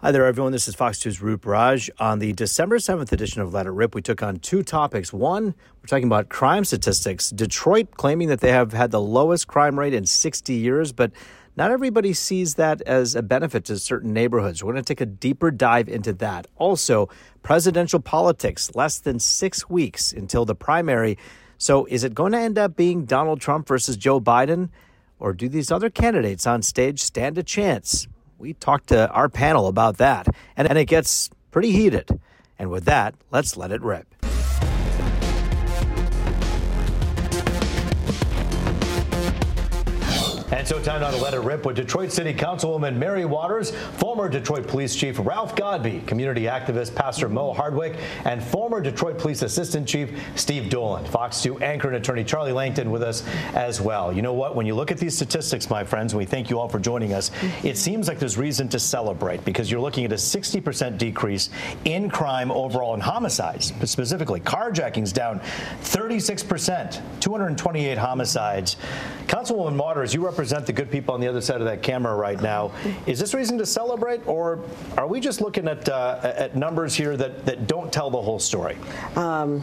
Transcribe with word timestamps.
Hi 0.00 0.12
there, 0.12 0.26
everyone. 0.26 0.52
This 0.52 0.68
is 0.68 0.76
Fox 0.76 1.00
2's 1.00 1.20
Roop 1.20 1.44
Raj. 1.44 1.90
On 1.98 2.20
the 2.20 2.32
December 2.32 2.78
7th 2.78 3.10
edition 3.10 3.42
of 3.42 3.52
Let 3.52 3.66
It 3.66 3.72
Rip, 3.72 3.96
we 3.96 4.00
took 4.00 4.22
on 4.22 4.36
two 4.36 4.62
topics. 4.62 5.12
One, 5.12 5.46
we're 5.46 5.88
talking 5.88 6.06
about 6.06 6.28
crime 6.28 6.64
statistics. 6.64 7.30
Detroit 7.30 7.88
claiming 7.96 8.28
that 8.28 8.38
they 8.38 8.52
have 8.52 8.72
had 8.72 8.92
the 8.92 9.00
lowest 9.00 9.48
crime 9.48 9.76
rate 9.76 9.92
in 9.92 10.06
60 10.06 10.54
years, 10.54 10.92
but 10.92 11.10
not 11.56 11.72
everybody 11.72 12.12
sees 12.12 12.54
that 12.54 12.80
as 12.82 13.16
a 13.16 13.22
benefit 13.22 13.64
to 13.64 13.76
certain 13.76 14.12
neighborhoods. 14.12 14.62
We're 14.62 14.72
going 14.72 14.84
to 14.84 14.88
take 14.88 15.00
a 15.00 15.04
deeper 15.04 15.50
dive 15.50 15.88
into 15.88 16.12
that. 16.12 16.46
Also, 16.54 17.08
presidential 17.42 17.98
politics, 17.98 18.70
less 18.76 19.00
than 19.00 19.18
six 19.18 19.68
weeks 19.68 20.12
until 20.12 20.44
the 20.44 20.54
primary. 20.54 21.18
So, 21.56 21.86
is 21.86 22.04
it 22.04 22.14
going 22.14 22.30
to 22.30 22.38
end 22.38 22.56
up 22.56 22.76
being 22.76 23.04
Donald 23.04 23.40
Trump 23.40 23.66
versus 23.66 23.96
Joe 23.96 24.20
Biden? 24.20 24.68
Or 25.18 25.32
do 25.32 25.48
these 25.48 25.72
other 25.72 25.90
candidates 25.90 26.46
on 26.46 26.62
stage 26.62 27.02
stand 27.02 27.36
a 27.36 27.42
chance? 27.42 28.06
We 28.38 28.54
talked 28.54 28.88
to 28.88 29.10
our 29.10 29.28
panel 29.28 29.66
about 29.66 29.98
that, 29.98 30.28
and, 30.56 30.68
and 30.68 30.78
it 30.78 30.86
gets 30.86 31.28
pretty 31.50 31.72
heated. 31.72 32.08
And 32.58 32.70
with 32.70 32.84
that, 32.84 33.14
let's 33.30 33.56
let 33.56 33.72
it 33.72 33.82
rip. 33.82 34.06
So 40.68 40.78
time 40.78 41.00
now 41.00 41.10
to 41.10 41.16
let 41.16 41.32
it 41.32 41.40
rip 41.40 41.64
with 41.64 41.76
Detroit 41.76 42.12
City 42.12 42.34
Councilwoman 42.34 42.96
Mary 42.96 43.24
Waters, 43.24 43.70
former 43.70 44.28
Detroit 44.28 44.66
Police 44.66 44.94
Chief 44.94 45.18
Ralph 45.18 45.56
Godbee, 45.56 46.06
community 46.06 46.42
activist 46.42 46.94
Pastor 46.94 47.30
Mo 47.30 47.54
Hardwick, 47.54 47.96
and 48.26 48.44
former 48.44 48.82
Detroit 48.82 49.16
Police 49.16 49.40
Assistant 49.40 49.88
Chief 49.88 50.22
Steve 50.34 50.68
Dolan. 50.68 51.06
Fox 51.06 51.42
2 51.42 51.60
anchor 51.60 51.88
and 51.88 51.96
attorney 51.96 52.22
Charlie 52.22 52.52
Langton 52.52 52.90
with 52.90 53.02
us 53.02 53.26
as 53.54 53.80
well. 53.80 54.12
You 54.12 54.20
know 54.20 54.34
what? 54.34 54.56
When 54.56 54.66
you 54.66 54.74
look 54.74 54.90
at 54.90 54.98
these 54.98 55.16
statistics, 55.16 55.70
my 55.70 55.84
friends, 55.84 56.14
we 56.14 56.26
thank 56.26 56.50
you 56.50 56.58
all 56.58 56.68
for 56.68 56.78
joining 56.78 57.14
us, 57.14 57.30
it 57.64 57.78
seems 57.78 58.06
like 58.06 58.18
there's 58.18 58.36
reason 58.36 58.68
to 58.68 58.78
celebrate 58.78 59.42
because 59.46 59.70
you're 59.70 59.80
looking 59.80 60.04
at 60.04 60.12
a 60.12 60.16
60% 60.16 60.98
decrease 60.98 61.48
in 61.86 62.10
crime 62.10 62.50
overall 62.50 62.92
and 62.92 63.02
homicides, 63.02 63.72
specifically 63.90 64.40
carjackings 64.40 65.14
down 65.14 65.40
36%, 65.80 67.00
228 67.20 67.96
homicides. 67.96 68.76
Councilwoman 69.28 69.76
Waters, 69.78 70.12
you 70.12 70.24
represent 70.24 70.57
represent 70.58 70.66
the 70.66 70.72
good 70.72 70.90
people 70.90 71.14
on 71.14 71.20
the 71.20 71.28
other 71.28 71.40
side 71.40 71.60
of 71.60 71.66
that 71.66 71.82
camera 71.82 72.14
right 72.14 72.40
now. 72.40 72.72
Is 73.06 73.18
this 73.18 73.34
reason 73.34 73.58
to 73.58 73.66
celebrate, 73.66 74.26
or 74.26 74.64
are 74.96 75.06
we 75.06 75.20
just 75.20 75.40
looking 75.40 75.68
at 75.68 75.88
uh, 75.88 76.20
at 76.22 76.56
numbers 76.56 76.94
here 76.94 77.16
that, 77.16 77.44
that 77.46 77.66
don't 77.66 77.92
tell 77.92 78.10
the 78.10 78.20
whole 78.20 78.38
story? 78.38 78.76
Um, 79.16 79.62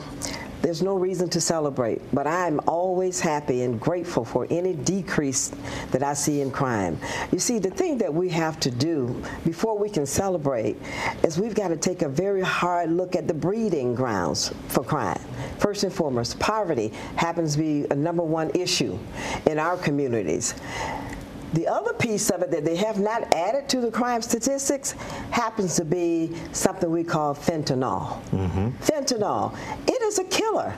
there's 0.62 0.82
no 0.82 0.96
reason 0.96 1.30
to 1.30 1.42
celebrate, 1.42 2.02
but 2.14 2.28
I'm 2.28 2.60
always 2.68 3.20
happy 3.20 3.64
and 3.64 3.80
grateful 3.80 4.26
for 4.26 4.48
any 4.50 4.74
decrease 4.74 5.52
that 5.92 6.04
I 6.04 6.14
see 6.14 6.42
in 6.42 6.52
crime. 6.52 6.98
You 7.32 7.40
see, 7.40 7.60
the 7.60 7.70
thing 7.70 7.98
that 8.00 8.14
we 8.14 8.30
have 8.30 8.60
to 8.62 8.72
do 8.72 9.22
before 9.46 9.78
we 9.78 9.90
can 9.90 10.06
celebrate 10.06 10.78
is 11.24 11.40
we've 11.40 11.56
got 11.56 11.70
to 11.70 11.78
take 11.78 12.02
a 12.02 12.10
very 12.10 12.42
hard 12.42 12.92
look 12.92 13.16
at 13.16 13.28
the 13.28 13.34
breeding 13.34 13.96
grounds 13.96 14.54
for 14.68 14.84
crime. 14.84 15.22
First 15.60 15.84
and 15.84 15.94
foremost, 15.94 16.40
poverty 16.40 16.90
happens 17.16 17.54
to 17.54 17.60
be 17.60 17.86
a 17.92 17.96
number 17.96 18.24
one 18.24 18.52
issue 18.56 18.98
in 19.46 19.60
our 19.60 19.78
communities. 19.78 20.56
The 21.54 21.68
other 21.68 21.94
piece 21.94 22.30
of 22.30 22.42
it 22.42 22.52
that 22.52 22.66
they 22.66 22.76
have 22.76 23.00
not 23.00 23.34
added 23.34 23.70
to 23.70 23.80
the 23.82 23.92
crime 23.92 24.22
statistics 24.22 24.92
happens 25.32 25.76
to 25.78 25.86
be 25.86 26.36
something 26.52 26.90
we 26.90 27.04
call 27.04 27.34
fentanyl. 27.36 28.22
Mm-hmm. 28.32 28.70
Fentanyl. 28.84 29.58
It 29.88 30.02
is 30.02 30.20
a 30.20 30.24
killer 30.26 30.76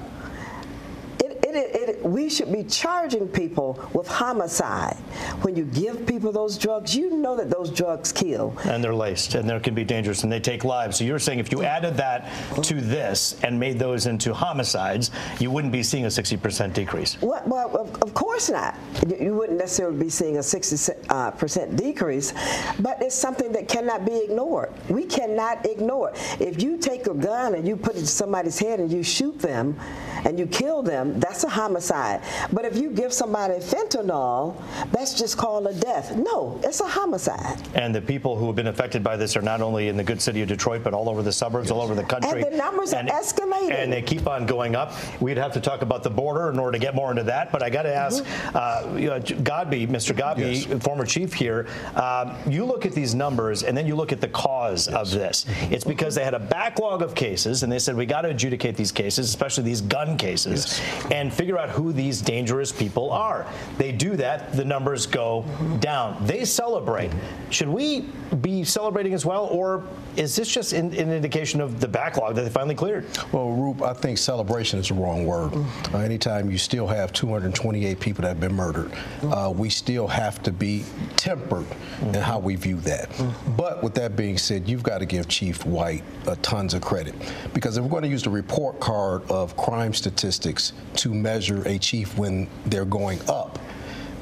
it, 1.58 1.90
it, 1.90 2.04
we 2.04 2.30
should 2.30 2.52
be 2.52 2.64
charging 2.64 3.28
people 3.28 3.90
with 3.94 4.08
homicide. 4.08 4.96
When 5.42 5.56
you 5.56 5.66
give 5.66 6.06
people 6.06 6.32
those 6.32 6.58
drugs, 6.58 6.96
you 6.96 7.18
know 7.18 7.36
that 7.36 7.50
those 7.50 7.70
drugs 7.70 8.12
kill. 8.12 8.56
And 8.66 8.84
they're 8.84 8.94
laced, 8.94 9.36
and 9.36 9.50
they 9.50 9.60
can 9.60 9.74
be 9.74 9.84
dangerous, 9.84 10.24
and 10.24 10.32
they 10.32 10.40
take 10.40 10.64
lives. 10.64 10.98
So 10.98 11.04
you're 11.04 11.20
saying 11.20 11.40
if 11.40 11.52
you 11.52 11.64
added 11.64 11.96
that 11.98 12.30
to 12.64 12.82
this 12.82 13.38
and 13.44 13.60
made 13.60 13.80
those 13.80 14.06
into 14.06 14.34
homicides, 14.34 15.12
you 15.40 15.52
wouldn't 15.52 15.74
be 15.74 15.84
seeing 15.84 16.06
a 16.06 16.10
60% 16.10 16.74
decrease? 16.74 17.22
Well, 17.22 17.44
well 17.46 17.76
of, 17.78 18.02
of, 18.02 18.14
course 18.14 18.50
not. 18.50 18.76
You 19.20 19.36
wouldn't 19.36 19.58
necessarily 19.58 19.98
be 19.98 20.10
seeing 20.10 20.38
a 20.38 20.42
60% 20.42 21.06
uh, 21.10 21.76
decrease, 21.76 22.34
but 22.80 23.02
it's 23.02 23.16
something 23.16 23.52
that 23.52 23.68
cannot 23.68 24.06
be 24.06 24.18
ignored. 24.18 24.72
We 24.90 25.06
cannot 25.06 25.66
ignore 25.66 26.12
it. 26.12 26.42
If 26.42 26.62
you 26.62 26.78
take 26.78 27.08
a 27.08 27.14
gun 27.14 27.56
and 27.56 27.68
you 27.68 27.76
put 27.76 27.96
it 27.96 28.02
to 28.02 28.08
somebody's 28.08 28.60
head 28.60 28.80
and 28.80 28.92
you 28.92 29.04
shoot 29.04 29.40
them 29.40 29.78
and 30.26 30.40
you 30.40 30.48
kill 30.48 30.82
them, 30.82 31.20
that's 31.20 31.44
a 31.44 31.47
homicide. 31.50 32.22
But 32.52 32.66
if 32.66 32.78
you 32.78 32.92
give 32.92 33.14
somebody 33.14 33.56
fentanyl, 33.56 34.56
that's 34.92 35.14
just 35.14 35.38
called 35.38 35.68
a 35.68 35.74
death. 35.74 36.16
No, 36.16 36.60
it's 36.64 36.80
a 36.80 36.88
homicide. 36.88 37.62
And 37.76 37.94
the 37.94 38.02
people 38.02 38.36
who 38.36 38.48
have 38.48 38.56
been 38.56 38.68
affected 38.68 39.04
by 39.04 39.18
this 39.18 39.36
are 39.36 39.42
not 39.42 39.62
only 39.62 39.88
in 39.88 39.98
the 39.98 40.04
good 40.04 40.22
city 40.22 40.42
of 40.42 40.48
Detroit, 40.48 40.84
but 40.84 40.94
all 40.94 41.10
over 41.10 41.22
the 41.22 41.32
suburbs, 41.32 41.72
all 41.72 41.82
over 41.82 41.96
the 41.96 42.04
country. 42.04 42.42
And 42.42 42.54
the 42.54 42.58
numbers 42.58 42.94
and, 42.94 43.10
are 43.10 43.20
escalating. 43.20 43.72
And 43.72 43.92
they 43.92 44.02
keep 44.02 44.28
on 44.28 44.46
going 44.46 44.76
up. 44.76 44.94
We'd 45.22 45.38
have 45.38 45.54
to 45.54 45.62
talk 45.62 45.82
about 45.82 46.04
the 46.04 46.10
border 46.10 46.50
in 46.50 46.60
order 46.60 46.78
to 46.78 46.80
get 46.80 46.96
more 46.96 47.12
into 47.12 47.24
that. 47.24 47.52
But 47.52 47.64
I 47.64 47.70
got 47.70 47.84
to 47.84 47.94
ask, 47.94 48.24
mm-hmm. 48.24 48.94
uh, 48.94 48.98
you 48.98 49.08
know, 49.08 49.20
Godbee, 49.20 49.88
Mr. 49.88 50.16
Godbee, 50.16 50.68
yes. 50.68 50.84
former 50.84 51.06
chief 51.06 51.34
here, 51.34 51.68
uh, 51.96 52.36
you 52.48 52.66
look 52.66 52.86
at 52.86 52.94
these 52.94 53.14
numbers 53.16 53.64
and 53.64 53.78
then 53.78 53.88
you 53.88 53.96
look 53.96 54.12
at 54.12 54.22
the 54.22 54.28
cause 54.28 54.88
yes. 54.88 54.96
of 54.96 55.12
this. 55.12 55.46
It's 55.72 55.84
because 55.84 56.16
they 56.16 56.24
had 56.24 56.34
a 56.34 56.40
backlog 56.40 57.02
of 57.02 57.16
cases 57.16 57.64
and 57.64 57.72
they 57.72 57.80
said 57.80 57.96
we 57.96 58.06
got 58.06 58.22
to 58.22 58.30
adjudicate 58.30 58.76
these 58.76 58.92
cases, 58.92 59.30
especially 59.30 59.64
these 59.64 59.82
gun 59.82 60.18
cases, 60.18 60.66
yes. 60.66 61.12
And 61.28 61.36
figure 61.36 61.58
out 61.58 61.70
who 61.70 61.92
these 61.92 62.22
dangerous 62.22 62.72
people 62.72 63.12
are. 63.12 63.46
They 63.78 63.92
do 63.92 64.16
that, 64.16 64.54
the 64.54 64.64
numbers 64.64 65.06
go 65.06 65.44
down. 65.82 66.26
They 66.26 66.46
celebrate. 66.46 67.12
Should 67.50 67.68
we 67.68 68.10
be 68.42 68.64
celebrating 68.64 69.14
as 69.14 69.26
well, 69.26 69.48
or 69.48 69.84
is 70.16 70.38
this 70.38 70.48
just 70.48 70.72
an, 70.72 70.94
an 70.94 71.12
indication 71.12 71.60
of 71.60 71.82
the 71.82 71.88
backlog 71.88 72.36
that 72.36 72.44
they 72.44 72.50
finally 72.50 72.76
cleared? 72.76 73.06
Well, 73.34 73.52
Roop, 73.52 73.82
I 73.82 73.94
think 73.94 74.18
celebration 74.18 74.80
is 74.80 74.88
the 74.88 74.94
wrong 74.94 75.26
word. 75.26 75.52
Uh, 75.94 75.98
anytime 75.98 76.50
you 76.50 76.58
still 76.58 76.88
have 76.88 77.12
228 77.12 78.00
people 78.00 78.22
that 78.22 78.30
have 78.30 78.40
been 78.40 78.56
murdered, 78.56 78.94
uh, 79.24 79.52
we 79.54 79.70
still 79.70 80.08
have 80.08 80.42
to 80.44 80.52
be 80.54 80.86
tempered 81.18 81.68
in 82.02 82.14
how 82.14 82.40
we 82.40 82.56
view 82.56 82.78
that. 82.78 83.10
But 83.58 83.84
with 83.84 83.94
that 83.96 84.16
being 84.16 84.38
said, 84.38 84.70
you've 84.70 84.84
got 84.84 85.00
to 85.00 85.06
give 85.06 85.28
Chief 85.28 85.66
White 85.66 86.04
uh, 86.26 86.36
tons 86.42 86.74
of 86.74 86.82
credit 86.82 87.16
because 87.54 87.76
if 87.76 87.84
we're 87.84 87.90
going 87.90 88.04
to 88.04 88.10
use 88.10 88.24
the 88.24 88.30
report 88.30 88.80
card 88.80 89.30
of 89.30 89.58
crime 89.58 89.94
statistics 89.94 90.72
to 90.96 91.14
measure 91.22 91.68
a 91.68 91.78
chief 91.78 92.18
when 92.18 92.48
they're 92.66 92.86
going 92.86 93.20
up, 93.28 93.60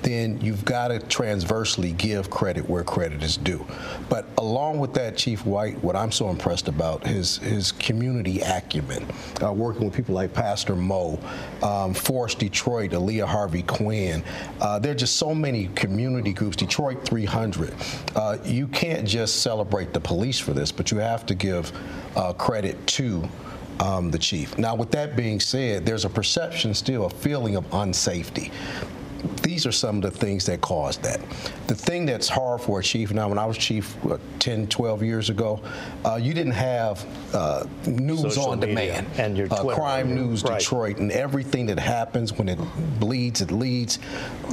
then 0.06 0.40
you've 0.40 0.64
got 0.64 0.90
to 0.90 1.00
transversely 1.00 1.92
give 1.94 2.30
credit 2.30 2.70
where 2.70 2.84
credit 2.84 3.24
is 3.24 3.38
due. 3.38 3.66
But 4.08 4.28
along 4.38 4.78
with 4.78 4.94
that, 4.94 5.18
Chief 5.18 5.44
White, 5.48 5.84
what 5.84 5.96
I'm 5.96 6.12
so 6.12 6.30
impressed 6.30 6.68
about 6.68 7.08
is 7.08 7.38
his 7.38 7.72
community 7.72 8.42
acumen, 8.42 9.04
uh, 9.42 9.52
working 9.52 9.84
with 9.84 9.96
people 9.96 10.14
like 10.14 10.32
Pastor 10.32 10.76
Mo, 10.76 11.20
um, 11.64 11.96
Force 11.96 12.36
Detroit, 12.36 12.94
Alia 12.94 13.26
Harvey 13.26 13.64
Quinn. 13.64 14.24
Uh, 14.62 14.78
there 14.78 14.92
are 14.92 14.96
just 14.96 15.16
so 15.16 15.34
many 15.34 15.70
community 15.74 16.34
groups, 16.34 16.56
Detroit 16.56 17.04
300. 17.04 17.74
Uh, 18.16 18.38
you 18.46 18.68
can't 18.68 19.08
just 19.08 19.42
celebrate 19.42 19.92
the 19.92 20.00
police 20.00 20.38
for 20.38 20.54
this, 20.54 20.72
but 20.72 20.92
you 20.92 21.00
have 21.00 21.26
to 21.26 21.34
give 21.34 21.72
uh, 22.16 22.32
credit 22.34 22.86
to 22.86 23.28
um, 23.80 24.12
the 24.12 24.18
chief. 24.18 24.58
Now, 24.58 24.76
with 24.76 24.92
that 24.92 25.16
being 25.16 25.40
said, 25.40 25.86
there's 25.86 26.06
a 26.06 26.10
perception 26.10 26.74
still, 26.74 27.06
a 27.06 27.10
feeling 27.10 27.56
of 27.56 27.70
unsafety 27.72 28.52
these 29.46 29.68
are 29.68 29.72
some 29.72 29.98
of 29.98 30.02
the 30.02 30.10
things 30.10 30.44
that 30.48 30.60
caused 30.62 31.04
that. 31.04 31.22
The 31.68 31.76
thing 31.76 32.08
that's 32.08 32.28
hard 32.28 32.62
for 32.62 32.80
a 32.80 32.84
chief 32.84 33.14
now, 33.14 33.30
when 33.30 33.38
I 33.38 33.46
was 33.46 33.58
chief 33.58 33.92
what, 34.04 34.20
10, 34.40 34.66
12 34.68 35.04
years 35.04 35.30
ago, 35.30 35.62
uh, 36.04 36.16
you 36.16 36.34
didn't 36.34 36.54
have 36.54 37.06
uh, 37.32 37.66
news 37.86 38.22
Social 38.22 38.50
on 38.50 38.60
demand 38.60 39.06
and 39.20 39.38
your 39.38 39.48
uh, 39.52 39.76
crime 39.76 40.16
news 40.16 40.44
right. 40.44 40.60
Detroit 40.60 40.98
and 40.98 41.12
everything 41.12 41.68
that 41.68 41.78
happens 41.78 42.34
when 42.34 42.50
it 42.50 42.58
bleeds, 43.00 43.42
it 43.42 43.52
leads. 43.52 44.00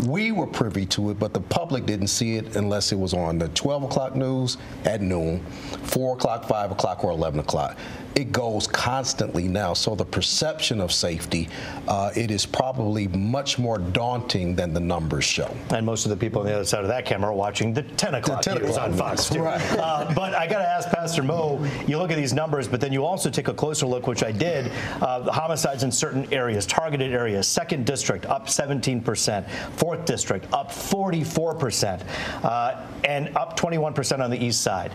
We 0.06 0.31
were 0.31 0.47
privy 0.47 0.84
to 0.86 1.10
it, 1.10 1.19
but 1.19 1.32
the 1.32 1.41
public 1.41 1.86
didn't 1.86 2.08
see 2.08 2.36
it 2.36 2.56
unless 2.56 2.92
it 2.92 2.98
was 2.98 3.14
on 3.14 3.38
the 3.38 3.48
12 3.48 3.84
o'clock 3.84 4.14
news 4.14 4.58
at 4.84 5.00
noon, 5.00 5.42
4 5.84 6.16
o'clock, 6.16 6.44
5 6.44 6.70
o'clock, 6.70 7.02
or 7.02 7.12
11 7.12 7.40
o'clock 7.40 7.78
it 8.14 8.32
goes 8.32 8.66
constantly 8.66 9.49
now. 9.49 9.75
So 9.75 9.94
the 9.94 10.05
perception 10.05 10.81
of 10.81 10.93
safety, 10.93 11.49
uh, 11.88 12.11
it 12.14 12.31
is 12.31 12.44
probably 12.44 13.08
much 13.08 13.58
more 13.58 13.78
daunting 13.78 14.55
than 14.55 14.75
the 14.75 14.81
numbers 14.87 15.25
show. 15.25 15.55
And 15.70 15.87
most 15.87 16.05
of 16.05 16.11
the 16.11 16.17
people 16.17 16.40
on 16.40 16.46
the 16.46 16.55
other 16.55 16.64
side 16.64 16.82
of 16.82 16.88
that 16.88 17.05
camera 17.05 17.31
are 17.31 17.34
watching 17.34 17.73
the 17.73 17.82
10 17.82 18.17
o'clock, 18.17 18.43
the 18.43 18.50
10 18.50 18.62
o'clock 18.62 18.82
on 18.82 18.93
Fox. 18.94 19.29
Too. 19.29 19.40
Right. 19.40 19.61
Uh, 19.79 20.12
but 20.14 20.34
I 20.34 20.46
got 20.46 20.58
to 20.58 20.69
ask 20.69 20.88
Pastor 20.88 21.23
Mo, 21.23 21.64
you 21.87 21.99
look 21.99 22.11
at 22.11 22.17
these 22.17 22.32
numbers, 22.32 22.69
but 22.69 22.81
then 22.81 22.93
you 22.93 23.05
also 23.05 23.31
take 23.31 23.49
a 23.49 23.55
closer 23.55 23.87
look, 23.87 24.06
which 24.06 24.23
I 24.23 24.32
did, 24.32 24.70
uh, 25.00 25.31
homicides 25.31 25.82
in 25.82 25.90
certain 25.90 26.32
areas, 26.32 26.67
targeted 26.67 27.12
areas. 27.12 27.46
Second 27.49 27.87
district 27.87 28.26
up 28.26 28.46
17%, 28.46 29.49
fourth 29.76 30.05
district 30.05 30.46
up 30.52 30.70
44%, 30.70 32.05
uh, 32.44 32.87
and 33.05 33.37
up 33.37 33.58
21% 33.58 34.20
on 34.20 34.31
the 34.31 34.43
east 34.43 34.61
side. 34.62 34.93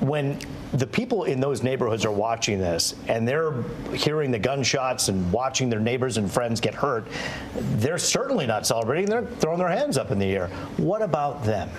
When 0.00 0.38
the 0.72 0.86
people 0.86 1.24
in 1.24 1.40
those 1.40 1.62
neighborhoods 1.62 2.04
are 2.04 2.12
watching 2.12 2.58
this 2.58 2.94
and 3.08 3.26
they're 3.26 3.62
hearing 3.94 4.30
the 4.30 4.38
gunshots 4.38 5.08
and 5.08 5.32
watching 5.32 5.70
their 5.70 5.80
neighbors 5.80 6.18
and 6.18 6.30
friends 6.30 6.60
get 6.60 6.74
hurt, 6.74 7.06
they're 7.54 7.96
certainly 7.98 8.46
not 8.46 8.66
celebrating. 8.66 9.06
They're 9.08 9.26
throwing 9.26 9.58
their 9.58 9.68
hands 9.68 9.96
up 9.96 10.10
in 10.10 10.18
the 10.18 10.26
air. 10.26 10.48
What 10.76 11.00
about 11.00 11.44
them? 11.44 11.70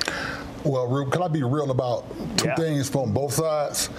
Well, 0.64 0.88
Roop, 0.88 1.12
can 1.12 1.22
I 1.22 1.28
be 1.28 1.44
real 1.44 1.70
about 1.72 2.06
two 2.38 2.48
Yeah. 2.48 2.56
things 2.56 2.90
from 2.90 3.14
both 3.14 3.34
sides? 3.34 3.90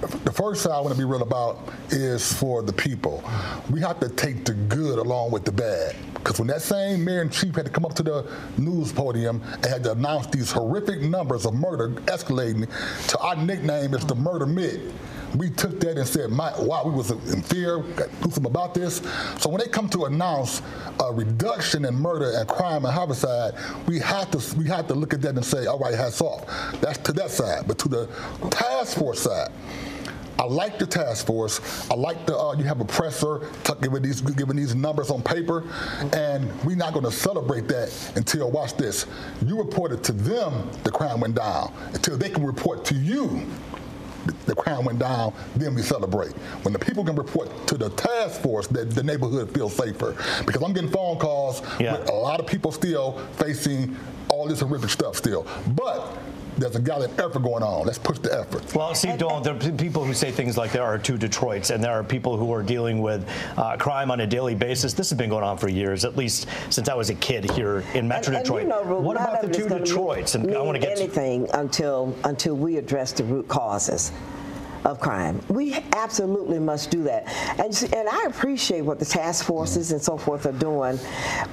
The 0.00 0.32
first 0.32 0.62
side 0.62 0.72
I 0.72 0.80
want 0.80 0.92
to 0.92 0.98
be 0.98 1.04
real 1.04 1.22
about 1.22 1.68
is 1.90 2.32
for 2.32 2.62
the 2.62 2.72
people. 2.72 3.22
We 3.70 3.80
have 3.80 4.00
to 4.00 4.08
take 4.08 4.44
the 4.44 4.54
good 4.54 4.98
along 4.98 5.30
with 5.30 5.44
the 5.44 5.52
bad. 5.52 5.96
Because 6.14 6.38
when 6.38 6.48
that 6.48 6.62
same 6.62 7.04
mayor 7.04 7.20
and 7.20 7.30
chief 7.30 7.54
had 7.54 7.66
to 7.66 7.70
come 7.70 7.84
up 7.84 7.94
to 7.94 8.02
the 8.02 8.30
news 8.56 8.92
podium 8.92 9.42
and 9.42 9.66
had 9.66 9.84
to 9.84 9.92
announce 9.92 10.26
these 10.28 10.50
horrific 10.50 11.02
numbers 11.02 11.44
of 11.44 11.54
murder 11.54 11.90
escalating 12.06 12.68
to 13.08 13.18
our 13.18 13.36
nickname 13.36 13.94
is 13.94 14.04
the 14.06 14.14
murder 14.14 14.46
mid. 14.46 14.92
We 15.36 15.50
took 15.50 15.80
that 15.80 15.98
and 15.98 16.06
said, 16.06 16.30
My, 16.30 16.52
wow, 16.60 16.82
we 16.84 16.92
was 16.92 17.10
in 17.10 17.42
fear, 17.42 17.82
do 17.82 18.46
about 18.46 18.72
this. 18.72 19.02
So 19.38 19.50
when 19.50 19.60
they 19.60 19.66
come 19.66 19.88
to 19.90 20.04
announce 20.04 20.62
a 21.00 21.12
reduction 21.12 21.84
in 21.84 21.94
murder 21.94 22.32
and 22.36 22.48
crime 22.48 22.84
and 22.84 22.94
homicide, 22.94 23.54
we 23.88 23.98
have 24.00 24.30
to 24.30 24.56
we 24.56 24.66
have 24.68 24.86
to 24.88 24.94
look 24.94 25.12
at 25.12 25.20
that 25.22 25.34
and 25.34 25.44
say, 25.44 25.66
all 25.66 25.78
right, 25.78 25.94
hats 25.94 26.20
off. 26.20 26.46
That's 26.80 26.98
to 26.98 27.12
that 27.14 27.30
side. 27.30 27.66
But 27.66 27.78
to 27.80 27.88
the 27.88 28.06
task 28.50 28.96
force 28.96 29.22
side, 29.22 29.50
I 30.38 30.44
like 30.44 30.78
the 30.78 30.86
task 30.86 31.26
force. 31.26 31.60
I 31.90 31.94
like 31.94 32.26
the 32.26 32.36
uh, 32.36 32.54
you 32.56 32.64
have 32.64 32.80
a 32.80 32.84
presser 32.84 33.48
giving 33.80 34.02
these 34.02 34.20
giving 34.20 34.56
these 34.56 34.74
numbers 34.74 35.10
on 35.10 35.22
paper, 35.22 35.64
and 36.12 36.50
we're 36.64 36.76
not 36.76 36.92
going 36.92 37.04
to 37.04 37.12
celebrate 37.12 37.68
that 37.68 37.92
until 38.16 38.50
watch 38.50 38.76
this. 38.76 39.06
You 39.44 39.58
reported 39.58 40.02
to 40.04 40.12
them 40.12 40.68
the 40.82 40.90
crime 40.90 41.20
went 41.20 41.34
down 41.36 41.72
until 41.92 42.16
they 42.16 42.30
can 42.30 42.44
report 42.44 42.84
to 42.86 42.94
you 42.94 43.46
the 44.46 44.54
crime 44.54 44.84
went 44.84 44.98
down, 44.98 45.32
then 45.56 45.74
we 45.74 45.82
celebrate. 45.82 46.32
When 46.62 46.72
the 46.72 46.78
people 46.78 47.04
can 47.04 47.14
report 47.14 47.66
to 47.66 47.76
the 47.76 47.90
task 47.90 48.40
force 48.40 48.66
that 48.68 48.90
the 48.90 49.02
neighborhood 49.02 49.52
feels 49.52 49.74
safer. 49.76 50.16
Because 50.46 50.62
I'm 50.62 50.72
getting 50.72 50.90
phone 50.90 51.18
calls 51.18 51.62
Yeah. 51.78 51.98
with 51.98 52.08
a 52.08 52.14
lot 52.14 52.40
of 52.40 52.46
people 52.46 52.72
still 52.72 53.18
facing 53.36 53.96
all 54.28 54.46
this 54.48 54.60
horrific 54.60 54.90
stuff 54.90 55.16
still. 55.16 55.46
But 55.74 56.16
there's 56.56 56.76
a 56.76 56.80
gallant 56.80 57.18
effort 57.18 57.42
going 57.42 57.62
on. 57.62 57.86
Let's 57.86 57.98
push 57.98 58.18
the 58.18 58.32
effort. 58.38 58.74
Well, 58.74 58.94
Steve 58.94 59.18
Dolan, 59.18 59.42
there 59.42 59.54
are 59.54 59.72
people 59.76 60.04
who 60.04 60.14
say 60.14 60.30
things 60.30 60.56
like 60.56 60.72
there 60.72 60.82
are 60.84 60.98
two 60.98 61.16
Detroits, 61.18 61.70
and 61.70 61.82
there 61.82 61.92
are 61.92 62.04
people 62.04 62.36
who 62.36 62.52
are 62.52 62.62
dealing 62.62 63.00
with 63.02 63.28
uh, 63.56 63.76
crime 63.76 64.10
on 64.10 64.20
a 64.20 64.26
daily 64.26 64.54
basis. 64.54 64.92
This 64.94 65.10
has 65.10 65.18
been 65.18 65.30
going 65.30 65.44
on 65.44 65.58
for 65.58 65.68
years, 65.68 66.04
at 66.04 66.16
least 66.16 66.46
since 66.70 66.88
I 66.88 66.94
was 66.94 67.10
a 67.10 67.14
kid 67.14 67.50
here 67.50 67.84
in 67.94 68.06
Metro 68.08 68.28
And- 68.28 68.36
and 68.36 68.44
Detroit. 68.44 68.62
you 68.62 68.68
know, 68.68 68.84
Roop, 68.84 69.02
what 69.02 69.16
about 69.16 69.40
the 69.42 69.48
of 69.48 69.50
it 69.50 69.58
is 69.58 69.66
two 69.66 69.78
Detroits? 69.78 70.34
Mean, 70.36 70.48
And 70.48 70.56
I 70.56 70.60
want 70.62 70.76
to 70.76 70.80
get 70.80 70.96
to, 70.96 71.02
anything 71.02 71.48
until 71.54 72.14
until 72.24 72.54
we 72.56 72.76
address 72.76 73.12
the 73.12 73.24
root 73.24 73.48
causes 73.48 74.12
of 74.84 75.00
crime. 75.00 75.40
We 75.48 75.74
absolutely 75.96 76.58
must 76.58 76.90
do 76.90 77.02
that. 77.04 77.26
And, 77.58 77.92
and 77.94 78.08
I 78.08 78.24
appreciate 78.28 78.82
what 78.82 78.98
the 78.98 79.04
task 79.04 79.44
forces 79.44 79.92
and 79.92 80.00
so 80.02 80.16
forth 80.18 80.44
are 80.46 80.52
doing, 80.52 80.98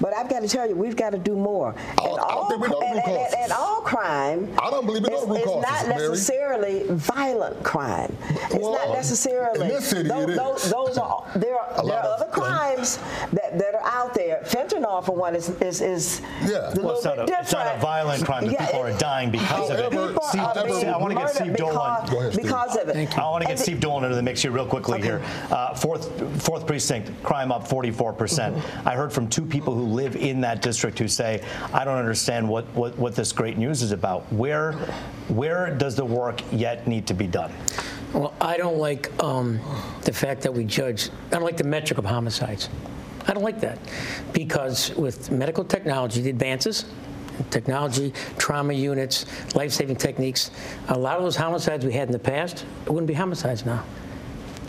but 0.02 0.14
I've 0.16 0.30
got 0.30 0.42
to 0.42 0.48
tell 0.48 0.68
you, 0.68 0.76
we've 0.76 0.96
got 0.96 1.12
to 1.12 1.18
do 1.18 1.36
more. 1.36 1.74
I 1.78 1.96
don't- 2.04 2.20
I 2.22 2.28
don't 2.36 2.50
think 2.50 2.62
we 2.62 2.68
know 2.70 2.80
the 2.80 2.86
and, 2.88 3.00
and- 3.00 3.36
and 3.36 3.52
all 3.54 3.82
crime 3.82 4.54
I 4.60 4.70
don't 4.70 4.86
believe 4.86 5.04
we 5.04 5.10
know 5.10 5.26
root 5.26 5.44
causes, 5.44 5.62
not 5.70 5.88
Mary. 5.88 6.10
necessarily 6.10 6.84
violent 6.90 7.64
crime. 7.64 8.16
It's 8.30 8.56
Well, 8.56 8.74
not 8.74 8.90
necessarily. 8.94 9.62
in 9.62 9.68
this 9.70 9.88
city 9.90 10.10
those, 10.10 10.24
it 10.24 10.30
is. 10.32 10.38
those, 10.38 10.70
those 10.72 10.98
are 10.98 11.24
there. 11.36 11.56
Are, 11.58 11.70
A 11.72 11.76
there 11.76 11.84
lot 11.86 12.06
are 12.06 12.12
of- 12.12 12.22
other 12.22 12.32
crimes 12.32 12.98
that, 13.34 13.41
that 13.54 13.76
are 13.76 13.84
out 13.84 14.14
there. 14.14 14.42
Fentanyl, 14.46 15.04
for 15.06 15.16
one, 15.16 15.36
is 15.36 15.50
is, 15.62 15.82
is 15.82 16.22
Yeah. 16.42 16.48
a 16.48 16.80
well, 16.82 16.96
it's 16.96 17.06
little 17.06 17.16
not, 17.18 17.28
bit 17.28 17.36
a, 17.38 17.42
it's 17.42 17.52
not 17.52 17.76
a 17.76 17.80
violent 17.80 18.24
crime 18.26 18.46
that 18.46 18.54
Yeah, 18.54 18.66
people 18.66 18.82
are 18.82 18.98
dying 18.98 19.32
because 19.32 19.70
of 19.70 19.80
it. 19.80 19.90
People 19.92 20.08
Steve, 20.24 20.42
are 20.42 20.54
Steve, 20.54 20.66
being 20.82 20.86
I 20.94 20.98
want 20.98 21.14
to 21.14 21.20
get 21.20 21.30
Steve 21.36 21.56
Dolan. 21.58 22.02
because, 22.06 22.10
Go 22.10 22.20
ahead, 22.20 22.34
Steve. 22.34 22.44
because 22.46 22.78
of 22.78 22.90
it. 22.90 23.18
I 23.18 23.30
want 23.30 23.42
to 23.42 23.46
get 23.48 23.52
And 23.52 23.60
Steve 23.60 23.80
Dolan 23.80 24.04
into 24.06 24.16
the 24.16 24.24
mix 24.24 24.42
here 24.42 24.52
real 24.52 24.66
quickly 24.66 24.96
Okay. 25.00 25.04
here. 25.04 25.22
Uh, 25.50 25.74
fourth, 25.76 26.42
fourth 26.44 26.66
precinct, 26.68 27.12
crime 27.24 27.52
up 27.52 27.68
44%. 27.68 28.18
percent 28.18 28.56
Mm-hmm. 28.56 28.88
I 28.88 28.96
heard 28.96 29.12
from 29.14 29.28
two 29.28 29.46
people 29.46 29.74
who 29.74 29.84
live 29.84 30.16
in 30.16 30.42
that 30.42 30.62
district 30.62 31.00
who 31.00 31.08
say, 31.08 31.44
I 31.74 31.84
don't 31.86 31.98
understand 31.98 32.48
what, 32.48 32.66
what, 32.74 32.98
what 32.98 33.16
this 33.16 33.32
great 33.32 33.58
news 33.58 33.82
is 33.82 33.92
about. 33.92 34.32
Where, 34.32 34.74
where 35.28 35.76
does 35.76 35.96
the 35.96 36.06
work 36.06 36.42
yet 36.52 36.88
need 36.88 37.08
to 37.08 37.14
be 37.14 37.28
done? 37.28 37.52
Well, 38.14 38.34
I 38.42 38.58
don't 38.58 38.78
like 38.78 39.10
um, 39.24 39.60
the 40.04 40.12
fact 40.12 40.42
that 40.42 40.54
we 40.54 40.66
judge, 40.66 41.10
I 41.30 41.36
don't 41.36 41.44
like 41.44 41.58
the 41.58 41.64
metric 41.64 41.98
of 41.98 42.06
homicides. 42.06 42.68
I 43.28 43.34
don't 43.34 43.44
like 43.44 43.60
that 43.62 43.80
because 44.34 44.94
with 44.96 45.32
medical 45.32 45.64
technology, 45.64 46.22
the 46.22 46.30
advances, 46.30 46.86
technology, 47.50 48.14
trauma 48.38 48.74
units, 48.74 49.26
life 49.56 49.72
saving 49.72 49.96
techniques, 49.96 50.52
a 50.90 50.98
lot 50.98 51.18
of 51.18 51.24
those 51.24 51.36
homicides 51.36 51.86
we 51.86 51.94
had 51.94 52.08
in 52.08 52.12
the 52.12 52.20
past, 52.20 52.66
wouldn't 52.88 53.08
be 53.08 53.14
homicides 53.14 53.66
now. 53.66 53.84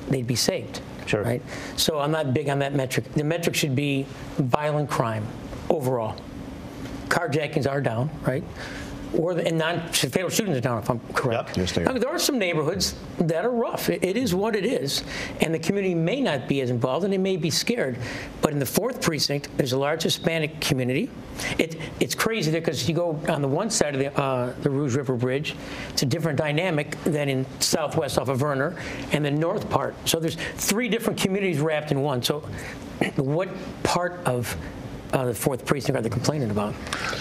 They'd 0.09 0.27
be 0.27 0.37
saved. 0.37 0.81
Sure. 1.07 1.23
Right? 1.23 1.43
So 1.77 1.99
I'm 1.99 2.11
not 2.13 2.33
big 2.33 2.49
on 2.49 2.59
that 2.61 2.75
metric. 2.75 3.13
The 3.13 3.25
metric 3.25 3.57
should 3.57 3.75
be 3.75 4.07
violent 4.37 4.89
crime 4.89 5.27
overall. 5.69 6.17
Carjackings 7.09 7.71
are 7.71 7.81
down, 7.81 8.09
right? 8.23 8.45
Or 9.17 9.35
the, 9.35 9.47
and 9.47 9.59
non-fatal 9.59 10.31
shootings 10.31 10.56
are 10.56 10.61
down, 10.61 10.79
if 10.79 10.88
I'm 10.88 11.00
correct. 11.12 11.50
Yep. 11.50 11.56
Yes. 11.56 11.79
I 11.79 11.93
mean, 11.93 12.00
there 12.00 12.11
are 12.11 12.19
some 12.19 12.38
neighborhoods 12.38 12.94
that 13.19 13.44
are 13.44 13.50
rough. 13.50 13.91
It, 13.91 14.03
it 14.03 14.17
is 14.17 14.35
what 14.35 14.56
it 14.56 14.64
is, 14.64 15.05
and 15.41 15.53
the 15.53 15.59
community 15.59 15.94
may 15.94 16.20
not 16.20 16.49
be 16.49 16.61
as 16.62 16.70
involved, 16.70 17.05
and 17.05 17.12
they 17.12 17.19
may 17.19 17.37
be 17.37 17.50
scared. 17.50 17.99
But 18.41 18.53
in 18.53 18.59
the 18.59 18.67
fourth 18.67 19.03
precinct, 19.03 19.49
there's 19.56 19.73
a 19.73 19.79
large 19.79 20.03
Hispanic 20.03 20.61
community. 20.61 21.11
It, 21.59 21.79
it's 22.00 22.14
crazy 22.14 22.50
there 22.50 22.61
because 22.61 22.88
you 22.88 22.94
go 22.94 23.20
on 23.29 23.43
the 23.43 23.49
one 23.49 23.70
side 23.70 23.94
of 23.94 24.00
the, 24.00 24.19
uh, 24.19 24.55
the 24.62 24.70
Rouge 24.70 24.97
River 24.97 25.15
Bridge, 25.15 25.55
it's 25.91 26.03
a 26.03 26.06
different 26.06 26.38
dynamic 26.38 26.97
than 27.05 27.29
in 27.29 27.47
southwest 27.61 28.19
off 28.19 28.29
of 28.29 28.38
Vernor, 28.41 28.81
and 29.12 29.25
the 29.25 29.31
north 29.31 29.69
part. 29.69 29.94
So 30.08 30.20
there's 30.20 30.37
three 30.56 30.88
different 30.88 31.20
communities 31.20 31.61
wrapped 31.61 31.91
in 31.93 32.00
one. 32.00 32.23
So, 32.23 32.41
what 33.17 33.49
part 33.82 34.20
of 34.25 34.56
uh, 35.12 35.26
the 35.26 35.35
fourth 35.35 35.64
precinct 35.67 35.99
are 35.99 36.03
they 36.03 36.09
complaining 36.09 36.50
about? 36.50 36.75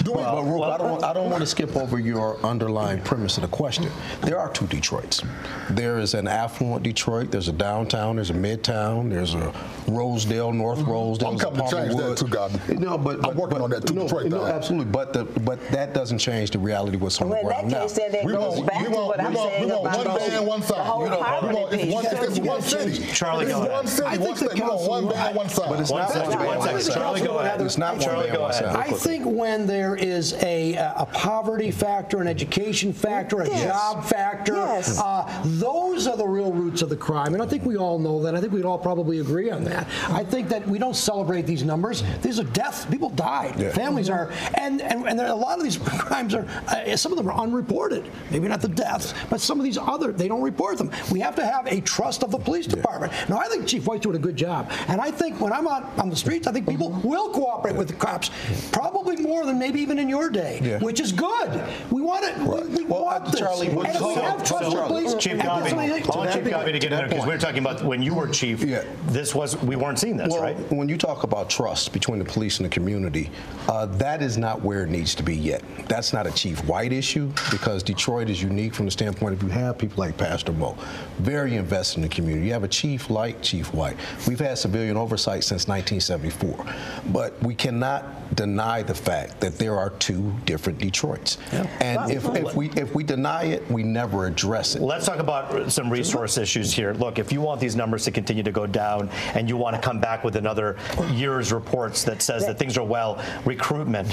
Do 0.04 0.12
we, 0.14 0.18
But 0.24 0.44
Roop, 0.44 0.62
I 0.64 0.78
don't, 0.78 1.04
I 1.04 1.14
don't 1.14 1.30
want 1.30 1.42
to 1.42 1.48
skip 1.48 1.76
over 1.76 2.00
your 2.00 2.38
underlying 2.46 3.02
premise 3.02 3.38
of 3.38 3.42
the 3.42 3.50
question. 3.50 3.88
There 4.22 4.40
are 4.40 4.50
two 4.52 4.66
Detroits. 4.68 5.22
There 5.70 6.00
is 6.00 6.14
an 6.14 6.28
affluent 6.28 6.84
Detroit. 6.84 7.32
There's 7.32 7.48
a 7.50 7.54
downtown. 7.54 8.16
There's 8.16 8.30
a 8.30 8.34
midtown. 8.34 9.10
There's 9.10 9.34
a 9.34 9.54
Rosedale, 9.88 10.54
North 10.54 10.80
Rosedale. 10.82 11.30
I'm 11.32 11.38
coming 11.40 11.66
to 11.66 11.72
change 11.72 11.96
that 11.96 12.18
too, 12.18 12.28
God. 12.28 12.52
No, 12.80 12.98
but, 12.98 13.28
I'm 13.28 13.36
working 13.36 13.58
but- 13.58 13.64
on 13.64 13.70
that 13.72 13.86
too, 13.86 13.94
No, 13.94 14.04
Detroit 14.04 14.28
no, 14.28 14.46
thing. 14.46 14.54
absolutely. 14.56 14.92
But 14.92 15.14
the, 15.14 15.26
but 15.42 15.60
that 15.72 15.94
doesn't 15.94 16.20
change 16.20 16.52
the 16.52 16.60
reality 16.60 16.96
of 16.96 17.02
what's 17.02 17.20
on 17.22 17.30
Well, 17.30 17.42
the 17.42 17.48
ground 17.48 17.72
case, 17.72 17.98
now. 17.98 18.04
then 18.04 18.16
it 18.16 18.26
We 18.26 18.32
goes 18.34 18.56
want- 18.58 18.68
back 18.68 18.80
we 18.80 18.86
to 18.86 18.92
want- 18.92 19.08
what 19.08 19.20
we 19.20 19.26
I'm 19.26 19.34
want- 19.34 19.50
saying 19.52 19.66
we 19.66 19.72
want 19.72 19.82
about 19.82 20.06
one 20.06 20.14
the- 20.24 20.30
band, 20.32 20.48
one 20.48 20.60
the 20.62 20.68
side. 20.68 20.78
whole 20.78 21.04
You 21.04 21.10
know, 21.10 21.18
we 21.18 21.24
poverty 21.24 21.56
want- 21.56 21.74
it's 21.74 21.84
piece. 21.84 21.94
one- 21.94 22.06
it's 22.06 22.38
You 22.38 22.44
one 22.44 22.58
gotta 22.60 22.70
city. 22.70 22.98
change- 22.98 23.14
Charlie, 23.14 23.46
It's 23.46 23.54
go 23.54 23.60
ahead. 23.60 23.72
one 23.72 23.88
city, 23.88 24.08
I 24.08 24.18
one 24.18 24.36
state. 24.38 24.54
We 24.54 24.60
want 24.62 24.72
council- 24.72 24.90
one 24.90 25.08
band, 25.10 25.36
one 25.36 25.50
side. 25.50 25.70
But 25.70 25.80
it's 25.82 25.90
One 25.92 26.02
not 26.02 26.12
second, 26.12 26.30
one 26.30 26.38
one 26.38 26.46
band, 26.48 26.62
second. 26.62 26.74
one 26.74 26.82
side. 26.84 26.94
Charlie, 26.94 27.22
go 27.22 27.38
ahead. 27.40 27.62
It's 27.82 27.90
not 27.90 27.94
one 27.98 28.02
Charlie, 28.06 28.28
band, 28.28 28.38
go 28.38 28.46
ahead. 28.46 28.66
I 28.76 28.92
think 28.92 29.26
when 29.26 29.66
there 29.66 29.96
is 29.96 30.34
a, 30.44 30.76
a 30.76 31.08
poverty 31.12 31.72
factor, 31.72 32.22
an 32.22 32.28
education 32.28 32.94
factor, 32.94 33.42
a 33.42 33.48
Yes. 33.48 33.64
job 33.64 34.06
factor, 34.06 34.54
Yes. 34.54 35.00
uh, 35.00 35.42
those 35.46 36.08
are 36.08 36.16
the 36.18 36.28
real 36.28 36.52
roots 36.52 36.82
of 36.82 36.90
the 36.90 36.96
crime. 36.96 37.34
And 37.34 37.42
I 37.42 37.46
think 37.46 37.66
we 37.66 37.78
all 37.78 37.98
know 38.00 38.22
that. 38.24 38.36
I 38.36 38.40
think 38.42 38.54
we'd 38.54 38.66
all 38.66 38.78
probably 38.78 39.20
agree 39.20 39.50
on 39.50 39.64
that. 39.66 39.88
I 40.10 40.24
think 40.24 40.50
that 40.50 40.68
we 40.68 40.78
don't 40.80 40.96
celebrate 40.96 41.44
these 41.48 41.64
numbers. 41.64 42.04
These 42.22 42.40
are 42.40 42.44
deaths. 42.46 42.86
People 42.86 43.10
died. 43.10 43.56
Yeah. 43.60 43.72
Families 43.72 44.10
are, 44.10 44.32
and, 44.56 44.82
and, 44.82 45.08
and 45.08 45.18
there, 45.20 45.28
a 45.28 45.36
lot 45.36 45.58
of 45.58 45.64
these 45.64 45.78
crimes 45.86 46.34
are, 46.36 46.46
uh, 46.68 46.96
some 46.96 47.12
of 47.12 47.18
them 47.18 47.28
are 47.28 47.38
unreported. 47.38 48.06
Maybe 48.30 48.48
not 48.48 48.62
the 48.62 48.68
deaths, 48.68 49.14
but 49.30 49.42
some 49.42 49.60
of 49.60 49.64
these 49.64 49.78
other, 49.78 50.12
they 50.12 50.28
don't 50.28 50.42
report 50.42 50.78
them. 50.78 50.92
We 51.12 51.20
have 51.22 51.36
to 51.36 51.46
have 51.46 51.66
a 51.68 51.82
trust 51.82 52.24
of 52.24 52.32
the 52.32 52.38
police 52.40 52.68
department. 52.68 53.12
Now, 53.28 53.38
I 53.38 53.48
think 53.48 53.68
Chief 53.68 53.86
White's 53.88 54.04
doing 54.04 54.16
a 54.16 54.20
good 54.20 54.36
job. 54.36 54.72
And 54.88 55.02
I 55.02 55.12
think 55.12 55.40
when 55.42 55.52
I'm 55.54 55.68
out 55.68 55.98
on 55.98 56.10
the 56.10 56.16
streets, 56.16 56.48
I 56.48 56.52
think 56.52 56.68
people 56.68 56.90
will 57.04 57.30
cooperate 57.34 57.71
with 57.76 57.88
the 57.88 57.94
cops, 57.94 58.30
probably 58.72 59.18
more 59.18 59.46
than 59.46 59.58
maybe 59.60 59.80
even 59.82 60.00
in 60.00 60.10
your 60.10 60.30
day, 60.30 60.60
Yeah. 60.64 60.80
which 60.80 61.00
is 61.00 61.12
good. 61.12 61.64
We 61.90 62.02
want 62.02 62.26
it. 62.26 62.36
Right. 62.40 62.66
We, 62.68 62.78
we 62.78 62.86
Well, 62.86 63.06
want 63.06 63.24
uh, 63.28 63.32
this. 63.32 63.40
Charlie, 63.40 63.68
and 63.68 63.78
if 63.88 64.02
we 64.02 64.14
have 64.16 64.44
trust 64.44 64.72
so- 64.72 64.88
police, 64.88 65.16
Chief 65.16 65.38
Godbee, 65.38 65.74
I 65.74 65.76
want 66.18 66.34
Chief 66.34 66.44
point- 66.52 66.66
to 66.72 66.80
get 66.80 66.84
in 66.92 66.98
there 66.98 67.08
because 67.08 67.26
we 67.26 67.32
were 67.34 67.38
talking 67.38 67.60
about 67.60 67.84
when 67.84 68.02
you 68.02 68.14
were 68.14 68.28
chief. 68.28 68.64
Yeah. 68.64 68.84
This 69.08 69.34
was 69.36 69.58
we 69.62 69.76
weren't 69.76 70.00
seeing 70.00 70.18
this, 70.18 70.30
well, 70.32 70.42
right? 70.42 70.56
when 70.72 70.88
you 70.90 70.98
talk 70.98 71.24
about 71.24 71.50
trust 71.50 71.92
between 71.94 72.20
the 72.20 72.26
police 72.26 72.58
and 72.58 72.66
the 72.66 72.70
community, 72.70 73.30
uh, 73.68 73.86
that 73.98 74.22
is 74.22 74.38
not 74.38 74.62
where 74.62 74.84
it 74.84 74.90
needs 74.90 75.16
to 75.16 75.24
be 75.24 75.36
yet. 75.36 75.64
That's 75.88 76.14
not 76.14 76.28
a 76.28 76.32
Chief 76.32 76.64
White 76.66 76.94
issue 76.94 77.32
because 77.50 77.84
Detroit 77.84 78.30
is 78.30 78.42
unique 78.42 78.74
from 78.74 78.86
the 78.86 78.92
standpoint 78.92 79.34
of 79.34 79.44
you 79.44 79.50
have 79.50 79.78
people 79.78 80.04
like 80.04 80.18
Pastor 80.18 80.52
Mo, 80.54 80.78
very 81.20 81.56
invested 81.56 81.98
in 81.98 82.02
the 82.04 82.10
community. 82.10 82.48
You 82.48 82.54
have 82.54 82.64
a 82.64 82.68
chief 82.68 83.10
like 83.10 83.42
Chief 83.42 83.74
White. 83.74 83.98
We've 84.28 84.40
had 84.40 84.58
civilian 84.58 84.98
oversight 84.98 85.44
since 85.44 85.68
1974, 85.68 86.66
but 87.12 87.42
we 87.44 87.54
cannot 87.62 88.36
deny 88.36 88.82
the 88.82 88.96
fact 88.96 89.42
that 89.42 89.58
there 89.58 89.78
are 89.78 89.90
two 89.92 90.34
different 90.46 90.80
Detroits. 90.80 91.38
And 91.82 92.10
if, 92.10 92.24
if 92.34 92.56
we 92.56 92.70
if 92.72 92.96
we 92.96 93.04
deny 93.04 93.44
it, 93.44 93.70
we 93.70 93.84
never 93.84 94.26
address 94.26 94.76
it. 94.76 94.82
Let's 94.82 95.06
talk 95.06 95.20
about 95.20 95.70
some 95.72 95.82
some 95.82 95.92
resource 95.92 96.38
issues 96.38 96.72
here. 96.72 96.94
Look, 96.94 97.18
if 97.18 97.32
you 97.32 97.42
want 97.42 97.60
these 97.60 97.76
numbers 97.76 98.04
to 98.06 98.12
continue 98.12 98.44
to 98.44 98.52
go 98.52 98.68
down 98.68 99.10
and 99.34 99.50
you 99.50 99.58
want 99.58 99.76
to 99.76 99.82
come 99.82 100.00
back 100.00 100.24
with 100.24 100.36
another 100.36 100.78
year's 101.12 101.52
reports 101.52 102.04
that 102.04 102.22
says 102.22 102.46
that 102.46 102.60
things 102.60 102.78
are 102.78 102.84
well, 102.84 103.24
recruitment, 103.46 104.08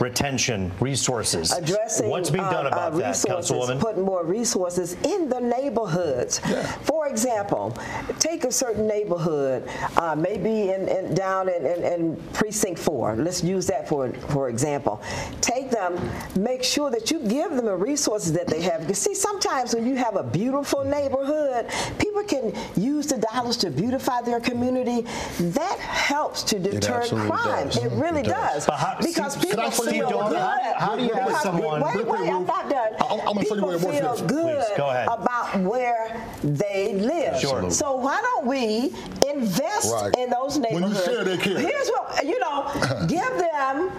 retention, 0.00 0.72
resources. 0.80 1.52
addressing 1.52 2.08
What's 2.10 2.30
being 2.30 2.42
done 2.44 2.66
uh, 2.66 2.70
about 2.70 2.94
uh, 2.94 2.98
that, 2.98 3.08
resources, 3.08 3.50
Councilwoman? 3.52 3.80
putting 3.80 4.04
more 4.04 4.24
resources 4.24 4.94
in 5.04 5.28
the 5.28 5.38
neighborhoods. 5.38 6.40
For 6.82 7.06
example, 7.06 7.76
take 8.18 8.42
a 8.42 8.50
certain 8.50 8.88
neighborhood, 8.88 9.68
uh, 9.96 10.16
maybe 10.16 10.70
in, 10.70 10.88
in, 10.88 11.14
down 11.14 11.48
in, 11.48 11.64
in, 11.64 11.84
in 11.84 12.16
precinct 12.32 12.65
four. 12.74 13.14
Let's 13.16 13.44
use 13.44 13.66
that 13.66 13.88
for 13.88 14.10
for 14.34 14.48
example. 14.48 15.00
Take 15.40 15.70
them, 15.70 15.96
make 16.34 16.62
sure 16.64 16.90
that 16.90 17.10
you 17.10 17.18
give 17.20 17.50
them 17.52 17.66
the 17.66 17.76
resources 17.76 18.32
that 18.32 18.46
they 18.48 18.62
have. 18.62 18.80
Because 18.80 18.98
see, 18.98 19.14
sometimes 19.14 19.74
when 19.74 19.86
you 19.86 19.96
have 19.96 20.16
a 20.16 20.22
beautiful 20.22 20.84
neighborhood, 20.84 21.66
people 21.98 22.22
can 22.24 22.52
use 22.76 23.06
the 23.06 23.18
dollars 23.18 23.56
to 23.58 23.70
beautify 23.70 24.22
their 24.22 24.40
community. 24.40 25.02
That 25.40 25.78
helps 25.78 26.42
to 26.44 26.58
deter 26.58 26.94
absolutely 27.00 27.30
crime. 27.30 27.66
does. 27.68 27.76
It 27.76 27.92
really 27.92 28.20
It 28.22 28.26
does. 28.26 28.54
does. 28.54 28.66
But 28.66 28.74
how- 28.76 28.96
because 29.00 29.34
see, 29.34 29.40
people 29.50 29.70
can 29.70 29.94
you 29.94 30.06
feel 30.08 30.28
good. 30.28 30.36
how- 30.38 30.74
how 30.78 30.96
do 30.96 31.02
you 31.04 31.12
ask 31.12 31.26
Because- 31.26 31.42
someone- 31.42 31.80
Wait, 31.82 32.06
wait, 32.06 32.30
I'm 32.32 32.46
not 32.46 32.68
done. 32.70 32.92
I- 33.00 33.04
I'm- 33.04 33.20
I'm 33.20 33.34
gonna 33.34 33.44
show 33.46 33.54
you 33.54 33.60
People 33.62 33.68
where 33.68 33.76
it 33.76 33.82
works 33.82 34.20
feel 34.20 34.26
good 34.28 34.56
Please, 34.66 34.76
go 34.76 34.88
ahead. 34.90 35.08
about 35.08 35.60
where 35.60 36.16
they 36.42 36.94
live. 36.94 37.38
Sure. 37.40 37.70
So 37.70 37.94
why 37.96 38.20
don't 38.22 38.46
we 38.46 38.92
invest 39.28 39.92
Right. 39.92 40.14
in 40.18 40.30
those 40.30 40.58
neighborhoods? 40.58 40.94
When 41.06 41.14
you 41.14 41.14
share, 41.16 41.24
they 41.24 41.36
care. 41.36 41.58
Here's 41.58 41.88
what 41.90 42.24
you 42.24 42.38
know: 42.40 42.55
give 43.08 43.38
them 43.38 43.90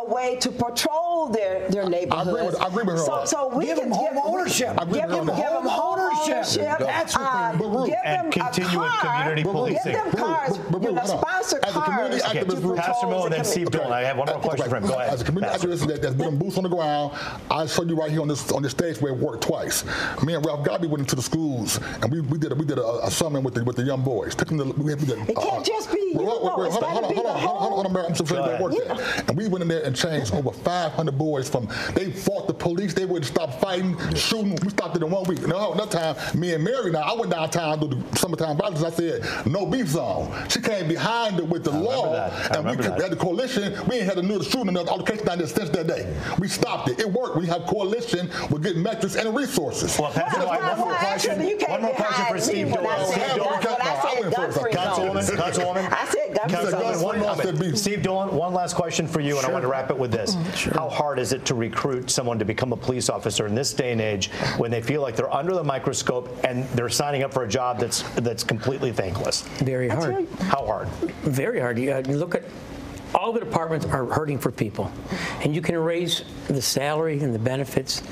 a 0.00 0.04
way 0.04 0.36
to 0.36 0.50
patrol 0.50 1.28
their 1.28 1.68
their 1.70 1.88
neighborhoods. 1.88 2.52
with- 2.52 2.60
I 2.60 2.66
agree 2.66 2.84
with 2.84 2.96
her 2.96 3.04
So, 3.04 3.24
so 3.24 3.48
we 3.48 3.66
Give 3.66 3.78
can 3.78 3.90
them 3.90 3.98
give 3.98 4.12
home 4.14 4.34
ownership. 4.34 4.76
Give 4.92 5.08
them, 5.08 5.26
with 5.26 5.28
her 5.28 5.32
on 5.32 5.40
give 5.42 5.52
them 5.52 5.66
home 5.66 5.95
Home 6.54 6.66
ownership. 6.66 6.80
ownership. 6.80 6.86
That's 6.86 7.16
what 7.16 7.32
they 7.32 7.38
uh, 7.38 7.52
need. 7.52 7.58
But 7.58 7.68
Roop- 7.68 7.90
And 8.04 8.18
them 8.20 8.26
a 8.26 8.30
continue 8.32 8.80
with 8.80 8.90
car. 8.90 9.12
community 9.18 9.42
Give 9.42 9.52
policing. 9.52 9.92
them 9.92 10.10
cars. 10.12 10.58
But- 10.58 10.72
but 10.72 10.82
you 10.82 10.88
know, 10.92 11.00
Roop, 11.02 11.06
hold 11.08 11.20
sponsor 11.20 11.60
As 11.62 11.76
a 11.76 11.80
community 11.80 12.20
cars 12.20 12.32
activist, 12.34 12.76
Pastor 12.76 12.92
patrol 12.92 13.10
Mo 13.12 13.18
the 13.18 13.24
and 13.26 13.32
then 13.34 13.44
Steve 13.44 13.66
community. 13.70 13.78
Dolan. 13.78 13.92
I 13.92 14.02
have 14.02 14.16
one 14.18 14.26
more 14.28 14.38
question 14.40 14.68
for 14.70 14.76
him. 14.76 14.86
Go 14.86 14.94
ahead. 14.94 15.12
As 15.12 15.20
a 15.20 15.24
community 15.24 15.52
Pastor. 15.52 15.68
activist 15.68 15.86
that, 15.88 16.02
that's 16.02 16.14
been 16.14 16.26
on 16.26 16.38
boots 16.38 16.56
on 16.56 16.62
the 16.64 16.68
ground, 16.68 17.12
I 17.50 17.66
showed 17.66 17.88
you 17.88 17.96
right 17.96 18.10
here 18.10 18.20
on 18.22 18.28
this 18.28 18.50
on 18.52 18.62
this 18.62 18.72
stage 18.72 19.00
where 19.00 19.12
it 19.12 19.18
worked 19.18 19.42
twice. 19.44 19.84
Me 20.24 20.34
and 20.34 20.44
Ralph 20.44 20.64
Godbee 20.66 20.88
went 20.88 21.00
into 21.00 21.16
the 21.16 21.22
schools 21.22 21.78
and 22.02 22.10
we, 22.12 22.20
we 22.20 22.38
did 22.38 22.52
a, 22.52 22.54
we 22.54 22.64
did 22.64 22.78
a, 22.78 23.06
a 23.06 23.10
summit 23.10 23.42
with 23.42 23.54
the 23.54 23.64
with 23.64 23.76
the 23.76 23.82
young 23.82 24.02
boys. 24.02 24.34
Took 24.34 24.48
them 24.48 24.58
to 24.58 24.64
we, 24.64 24.94
we 24.94 25.06
did, 25.06 25.18
It 25.28 25.36
can't 25.36 25.64
just 25.64 25.92
be 25.92 25.98
you, 26.00 26.12
Wait, 26.18 26.26
wait, 26.26 26.42
though. 26.42 26.62
It's 26.64 26.74
hold 26.76 26.84
on, 26.84 26.92
hold 26.92 27.04
on, 27.04 27.14
hold 27.14 27.26
on, 27.26 27.38
hold 27.40 27.56
on, 27.56 27.72
hold 27.72 27.86
on, 27.96 28.06
I'm 28.06 28.14
so 28.14 28.24
Go 28.24 28.36
that 28.46 28.60
worked 28.60 28.76
there. 28.78 29.24
And 29.28 29.36
we 29.36 29.48
went 29.48 29.62
in 29.62 29.68
there 29.68 29.82
and 29.84 29.94
changed 29.96 30.34
over 30.34 30.50
500 30.52 31.18
boys 31.18 31.48
from 31.48 31.68
they 31.94 32.10
fought 32.10 32.46
the 32.46 32.54
police. 32.54 32.94
They 32.94 33.04
wouldn't 33.04 33.26
stop 33.26 33.60
fighting, 33.60 33.96
shooting. 34.14 34.56
We 34.62 34.70
stopped 34.70 34.96
it 34.96 35.02
in 35.02 35.10
one 35.10 35.24
week. 35.24 35.46
No, 35.46 35.72
another 35.72 35.90
time, 35.90 36.35
me 36.36 36.52
and 36.54 36.62
Mary. 36.62 36.90
Now 36.90 37.00
I 37.00 37.14
went 37.14 37.30
downtown 37.30 37.80
to 37.80 37.86
the 37.88 38.16
summertime 38.18 38.56
violence. 38.56 38.82
I 38.82 38.90
said 38.90 39.46
no 39.46 39.66
beef 39.66 39.88
zone. 39.88 40.32
She 40.48 40.60
came 40.60 40.88
behind 40.88 41.38
it 41.38 41.46
with 41.48 41.64
the 41.64 41.70
law, 41.72 42.14
and 42.52 42.66
we 42.68 42.76
that. 42.76 43.00
had 43.00 43.10
the 43.12 43.16
coalition. 43.16 43.74
We 43.88 43.96
ain't 43.96 44.04
had 44.06 44.18
another 44.18 44.44
shooting 44.44 44.68
another 44.68 44.90
altercation 44.90 45.26
down 45.26 45.38
there 45.38 45.46
since 45.46 45.70
that 45.70 45.86
day. 45.86 46.14
We 46.38 46.48
stopped 46.48 46.90
it. 46.90 47.00
It 47.00 47.10
worked. 47.10 47.36
We 47.36 47.46
have 47.46 47.62
coalition. 47.66 48.30
We're 48.50 48.58
getting 48.58 48.82
metrics 48.82 49.16
and 49.16 49.34
resources. 49.34 49.98
Well, 49.98 50.12
Pastor, 50.12 50.46
one 50.46 50.78
more 50.78 50.94
question. 50.94 51.32
actually, 51.32 51.50
you 51.50 51.56
can't 51.56 51.70
One 51.72 51.82
more 51.82 51.94
question 51.94 52.26
for 52.26 52.38
Steve 52.38 52.72
I 52.74 53.04
said 53.04 53.30
Steve 53.30 53.42
gun- 53.62 53.76
I 53.80 54.16
I 54.16 54.20
went 54.20 54.34
first. 54.34 54.58
Councilwoman. 54.58 55.24
Councilwoman. 55.36 55.92
I 55.92 56.04
said 56.06 56.25
gun-free 56.62 56.78
Councilwoman, 56.78 56.94
zone. 56.94 57.02
one 57.02 57.22
I 57.22 57.42
said 57.42 57.78
Steve 57.78 58.02
Dolan, 58.02 58.34
one 58.34 58.54
last 58.54 58.74
question 58.74 59.06
for 59.06 59.20
you, 59.20 59.36
and 59.38 59.46
I 59.46 59.50
want 59.50 59.62
to 59.62 59.68
wrap 59.68 59.90
it 59.90 59.98
with 59.98 60.10
this. 60.10 60.34
How 60.74 60.88
hard 60.88 61.18
is 61.18 61.32
it 61.32 61.44
to 61.46 61.54
recruit 61.54 62.10
someone 62.10 62.38
to 62.38 62.44
become 62.44 62.72
a 62.72 62.76
police 62.76 63.08
officer 63.08 63.46
in 63.46 63.54
this 63.54 63.72
day 63.72 63.92
and 63.92 64.00
age 64.00 64.30
when 64.58 64.70
they 64.70 64.82
feel 64.82 65.02
like 65.02 65.16
they're 65.16 65.34
under 65.34 65.54
the 65.54 65.64
microscope 65.64 66.28
and 66.44 66.64
they're 66.70 66.88
signing 66.88 67.22
up 67.22 67.32
for 67.32 67.44
a 67.44 67.48
job 67.48 67.78
that's 67.78 68.02
that's 68.16 68.44
completely 68.44 68.92
thankless? 68.92 69.42
Very 69.58 69.88
hard. 69.88 70.26
How 70.40 70.64
hard? 70.64 70.88
Very 71.22 71.60
hard. 71.60 71.78
You, 71.78 71.92
uh, 71.92 72.02
you 72.06 72.16
look 72.16 72.34
at 72.34 72.44
all 73.14 73.32
the 73.32 73.40
departments 73.40 73.86
are 73.86 74.04
hurting 74.04 74.38
for 74.38 74.50
people, 74.50 74.92
and 75.42 75.54
you 75.54 75.62
can 75.62 75.76
raise 75.76 76.24
the 76.48 76.60
salary 76.60 77.20
and 77.20 77.34
the 77.34 77.38
benefits, 77.38 78.02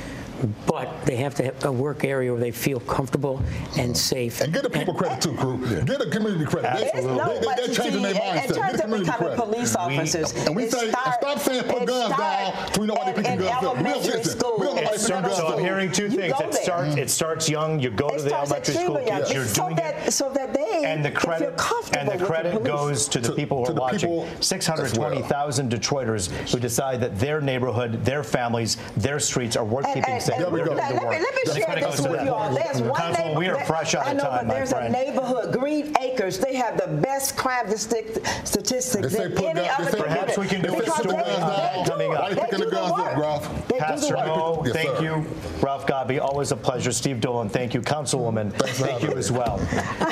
but 0.67 1.05
they 1.07 1.17
have 1.17 1.35
to 1.37 1.45
have 1.45 1.65
a 1.65 1.73
work 1.73 2.05
area 2.05 2.31
where 2.33 2.41
they 2.41 2.51
feel 2.51 2.81
comfortable 2.81 3.43
and 3.77 3.97
safe. 3.97 4.41
And 4.41 4.53
get 4.53 4.63
the 4.63 4.71
people 4.71 4.95
credit 4.95 5.21
too, 5.21 5.35
crew. 5.35 5.59
Get 5.85 5.99
the 5.99 6.09
community 6.11 6.45
credit. 6.45 6.75
They, 6.77 6.87
It's- 6.87 7.05
no, 7.05 7.35
They, 7.35 7.41
they, 7.41 7.55
they're 7.67 7.75
changing 7.75 7.93
see, 7.93 8.03
their 8.03 8.11
in- 8.13 8.17
mindset. 8.19 8.45
In 8.45 8.49
Get 8.49 8.55
terms 8.55 8.55
the 8.55 8.75
of 8.75 8.81
community 8.81 9.11
becoming 9.11 9.37
police 9.37 9.77
officers, 9.77 10.33
and 10.47 10.57
we 10.57 10.65
it 10.65 10.73
say- 10.73 10.81
and 10.85 10.91
start- 10.91 11.15
stop 11.21 11.39
saying 11.39 11.63
put 11.65 11.87
guns 11.87 12.17
down 12.17 12.73
so 12.75 12.81
we 12.81 12.87
know 12.87 12.95
why 12.95 13.05
they 13.05 13.11
in- 13.11 13.17
picking 13.17 13.33
in 13.33 13.39
guns 13.39 13.51
up. 13.65 13.77
We 13.77 13.83
don't 13.85 13.87
elementary 13.87 14.19
listen. 14.19 14.39
We 14.39 14.41
don't 14.45 14.59
know 14.59 14.67
why 14.67 14.73
It 14.73 14.75
they 14.75 14.83
picking 14.91 14.99
starts- 14.99 15.29
guns 15.29 15.37
So. 15.39 15.55
I'm 15.55 15.59
hearing 15.65 15.93
two 15.93 16.09
things. 16.09 16.35
It 16.41 16.55
starts 16.55 16.97
it 16.97 17.11
starts 17.11 17.49
young. 17.49 17.81
You 17.81 17.91
go 17.91 18.09
It 18.09 18.19
to 18.19 18.25
the 18.25 18.35
elementary 18.35 18.75
school 18.75 18.97
kids. 19.05 19.33
You're 19.33 19.47
doing 19.47 19.79
it. 19.79 20.13
so 20.13 20.31
that 20.31 20.53
they 20.55 20.64
And 20.83 21.05
the 21.05 21.11
can 21.11 21.21
feel 21.21 21.31
credit 21.31 21.57
comfortable 21.57 21.99
and 22.01 22.09
the 22.21 22.25
with 22.55 22.63
the 22.65 22.69
goes 22.69 23.09
to 23.09 23.21
the 23.21 23.29
To- 23.29 23.35
people 23.35 23.65
who 23.65 23.73
are 23.73 23.75
watching. 23.75 23.99
people 24.01 24.29
as 24.41 24.47
620,000 24.47 25.71
Detroiters 25.71 26.29
who 26.51 26.59
decide 26.59 27.01
that 27.01 27.19
their 27.19 27.41
neighborhood, 27.41 28.05
their 28.05 28.23
families, 28.25 28.77
their 28.97 29.19
streets 29.21 29.57
are 29.57 29.65
worth 29.65 29.85
And- 29.87 29.95
keeping 29.95 30.15
and- 30.15 30.23
safe. 30.23 30.37
and 30.39 30.47
we 30.53 30.61
We're 30.61 30.67
go. 30.67 30.75
doing 30.75 30.77
let, 30.85 30.89
the 30.89 30.95
let 30.95 31.11
me, 31.11 31.19
let 31.25 31.35
me 31.35 31.41
The 31.47 31.55
share 31.55 31.75
this 31.91 32.01
with 32.01 32.25
you 32.25 32.35
all. 32.35 32.51
There's 32.55 32.83
one 32.83 33.01
Councilwoman, 33.01 33.37
we 33.37 33.49
are 33.49 33.65
fresh 33.65 33.95
out 33.95 34.07
I 34.07 34.11
of 34.13 34.17
know, 34.17 34.23
time, 34.25 34.33
but 34.39 34.47
my 34.47 34.55
there's 34.55 34.71
friend. 34.73 34.95
a 34.95 34.99
neighborhood, 34.99 35.53
Green 35.59 35.95
Acres. 36.01 36.39
They 36.39 36.55
have 36.57 36.77
the 36.77 36.89
best 36.89 37.37
crime 37.37 37.69
sti- 37.77 38.05
statistics 38.45 39.13
They 39.13 39.19
say 39.19 39.23
than 39.29 39.33
put 39.37 39.45
any 39.47 39.61
gun- 39.61 39.69
other 39.79 39.85
they 39.85 39.91
say 39.99 40.05
Perhaps 40.05 40.39
we 40.39 40.47
can 40.47 40.63
do 40.63 40.75
a 40.75 40.87
story 40.91 41.17
on 41.17 41.25
that 41.25 41.87
coming 41.89 42.13
up. 42.15 42.21
Why 42.23 42.29
They 42.35 42.41
picking 42.41 42.59
do 42.59 42.65
the 42.67 42.71
guns 42.71 42.91
up, 42.93 42.99
work. 42.99 43.17
Ralph? 43.17 43.69
They 43.69 43.75
do 43.75 43.81
the 43.81 43.85
Pastor. 43.85 44.15
Mo, 44.15 44.65
thank 44.73 45.01
you. 45.01 45.27
Ralph 45.61 45.87
Godbee, 45.87 46.21
always 46.21 46.53
a 46.53 46.57
pleasure. 46.57 46.93
Steve 46.93 47.21
Dolan, 47.21 47.49
thank 47.49 47.75
you. 47.75 47.81
Councilwoman, 47.81 48.53
thank 48.53 49.03
you 49.03 49.13
as 49.17 49.31
well. 49.33 49.59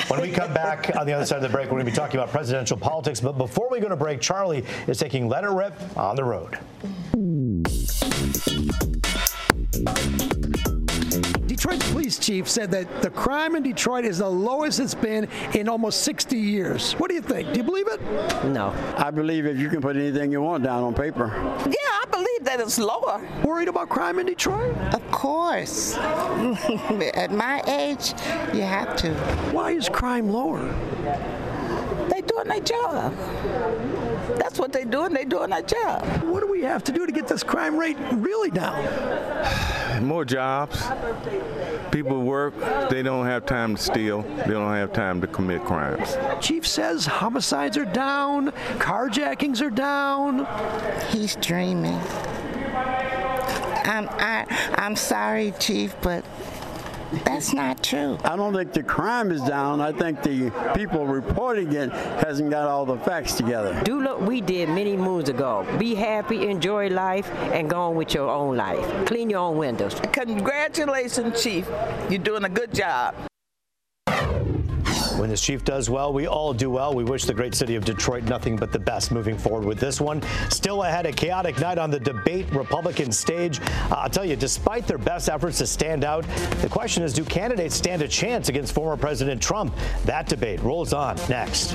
When 0.07 0.21
we 0.21 0.31
come 0.31 0.52
back 0.53 0.95
on 0.95 1.05
the 1.05 1.13
other 1.13 1.25
side 1.25 1.37
of 1.37 1.41
the 1.41 1.49
break, 1.49 1.65
we're 1.65 1.77
going 1.77 1.85
to 1.85 1.91
be 1.91 1.95
talking 1.95 2.19
about 2.19 2.29
presidential 2.29 2.77
politics. 2.77 3.19
But 3.19 3.37
before 3.37 3.69
we 3.69 3.79
go 3.79 3.89
to 3.89 3.95
break, 3.95 4.21
Charlie 4.21 4.65
is 4.87 4.97
taking 4.97 5.27
Let 5.27 5.43
It 5.43 5.49
Rip 5.49 5.73
on 5.97 6.15
the 6.15 6.23
road. 6.23 6.57
Detroit's 11.63 11.91
police 11.93 12.19
chief 12.19 12.49
said 12.49 12.71
that 12.71 13.01
the 13.01 13.09
crime 13.09 13.55
in 13.55 13.63
Detroit 13.63 14.03
is 14.03 14.17
the 14.17 14.27
lowest 14.29 14.81
it's 14.81 14.93
been 14.93 15.29
in 15.53 15.69
almost 15.69 16.01
60 16.01 16.37
years. 16.37 16.91
What 16.95 17.07
do 17.07 17.15
you 17.15 17.21
think? 17.21 17.53
Do 17.53 17.57
you 17.57 17.63
believe 17.63 17.87
it? 17.87 18.01
No. 18.43 18.75
I 18.97 19.11
believe 19.11 19.45
if 19.45 19.57
you 19.57 19.69
can 19.69 19.79
put 19.79 19.95
anything 19.95 20.29
you 20.29 20.41
want 20.41 20.65
down 20.65 20.83
on 20.83 20.93
paper. 20.93 21.31
Yeah, 21.65 21.75
I 21.77 22.05
believe 22.11 22.43
that 22.43 22.59
it's 22.59 22.77
lower. 22.77 23.25
Worried 23.45 23.69
about 23.69 23.87
crime 23.87 24.19
in 24.19 24.25
Detroit? 24.25 24.75
Of 24.93 25.09
course. 25.09 25.95
At 25.95 27.31
my 27.31 27.61
age, 27.65 28.11
you 28.53 28.63
have 28.63 28.97
to. 28.97 29.13
Why 29.53 29.71
is 29.71 29.87
crime 29.87 30.27
lower? 30.27 30.67
They 32.09 32.19
doing 32.23 32.49
their 32.49 32.59
job. 32.59 33.15
That's 34.37 34.59
what 34.59 34.73
they 34.73 34.83
doing. 34.83 35.13
They 35.13 35.23
doing 35.23 35.51
their 35.51 35.61
job. 35.61 36.03
What 36.23 36.41
do 36.41 36.51
we 36.51 36.63
have 36.63 36.83
to 36.83 36.91
do 36.91 37.05
to 37.05 37.11
get 37.13 37.29
this 37.29 37.41
crime 37.41 37.77
rate 37.77 37.95
really 38.11 38.51
down? 38.51 38.83
More 40.01 40.25
jobs. 40.25 40.83
People 41.91 42.21
work. 42.21 42.53
They 42.89 43.03
don't 43.03 43.25
have 43.25 43.45
time 43.45 43.75
to 43.75 43.81
steal. 43.81 44.21
They 44.21 44.51
don't 44.51 44.73
have 44.73 44.93
time 44.93 45.21
to 45.21 45.27
commit 45.27 45.63
crimes. 45.63 46.17
Chief 46.41 46.65
says 46.67 47.05
homicides 47.05 47.77
are 47.77 47.85
down, 47.85 48.51
carjackings 48.79 49.61
are 49.61 49.69
down. 49.69 50.47
He's 51.09 51.35
dreaming. 51.35 51.99
I'm 53.85 54.07
I, 54.09 54.45
I'm 54.75 54.95
sorry, 54.95 55.53
Chief, 55.59 55.95
but 56.01 56.23
that's 57.25 57.53
not 57.53 57.83
true. 57.83 58.17
I 58.23 58.35
don't 58.35 58.53
think 58.53 58.73
the 58.73 58.83
crime 58.83 59.31
is 59.31 59.41
down. 59.41 59.81
I 59.81 59.91
think 59.91 60.23
the 60.23 60.51
people 60.75 61.05
reporting 61.05 61.73
it 61.73 61.91
hasn't 61.91 62.49
got 62.49 62.67
all 62.67 62.85
the 62.85 62.97
facts 62.97 63.33
together. 63.35 63.79
Do 63.83 64.03
what 64.03 64.21
we 64.21 64.41
did 64.41 64.69
many 64.69 64.95
moons 64.95 65.29
ago. 65.29 65.65
Be 65.77 65.95
happy, 65.95 66.47
enjoy 66.49 66.89
life, 66.89 67.29
and 67.53 67.69
go 67.69 67.81
on 67.81 67.95
with 67.95 68.13
your 68.13 68.29
own 68.29 68.57
life. 68.57 69.05
Clean 69.05 69.29
your 69.29 69.39
own 69.39 69.57
windows. 69.57 69.95
Congratulations, 70.11 71.41
Chief. 71.41 71.67
You're 72.09 72.19
doing 72.19 72.43
a 72.43 72.49
good 72.49 72.73
job. 72.73 73.15
When 75.23 75.29
this 75.29 75.39
chief 75.39 75.63
does 75.63 75.89
well, 75.89 76.11
we 76.11 76.27
all 76.27 76.53
do 76.53 76.69
well. 76.69 76.93
We 76.93 77.05
wish 77.05 77.23
the 77.23 77.33
great 77.33 77.55
city 77.55 77.75
of 77.75 77.85
Detroit 77.85 78.23
nothing 78.23 78.57
but 78.57 78.73
the 78.73 78.79
best 78.79 79.09
moving 79.09 79.37
forward 79.37 79.63
with 79.63 79.79
this 79.79 80.01
one. 80.01 80.21
Still 80.49 80.83
ahead, 80.83 81.05
a 81.05 81.13
chaotic 81.13 81.57
night 81.61 81.77
on 81.77 81.89
the 81.89 81.99
debate 82.01 82.51
Republican 82.51 83.09
stage. 83.09 83.61
Uh, 83.61 83.95
I'll 83.99 84.09
tell 84.09 84.25
you, 84.25 84.35
despite 84.35 84.85
their 84.85 84.97
best 84.97 85.29
efforts 85.29 85.59
to 85.59 85.65
stand 85.65 86.03
out, 86.03 86.25
the 86.59 86.67
question 86.67 87.03
is 87.03 87.13
do 87.13 87.23
candidates 87.23 87.73
stand 87.73 88.01
a 88.01 88.07
chance 88.09 88.49
against 88.49 88.73
former 88.73 88.97
President 88.97 89.41
Trump? 89.41 89.73
That 90.03 90.27
debate 90.27 90.61
rolls 90.61 90.91
on 90.91 91.15
next. 91.29 91.73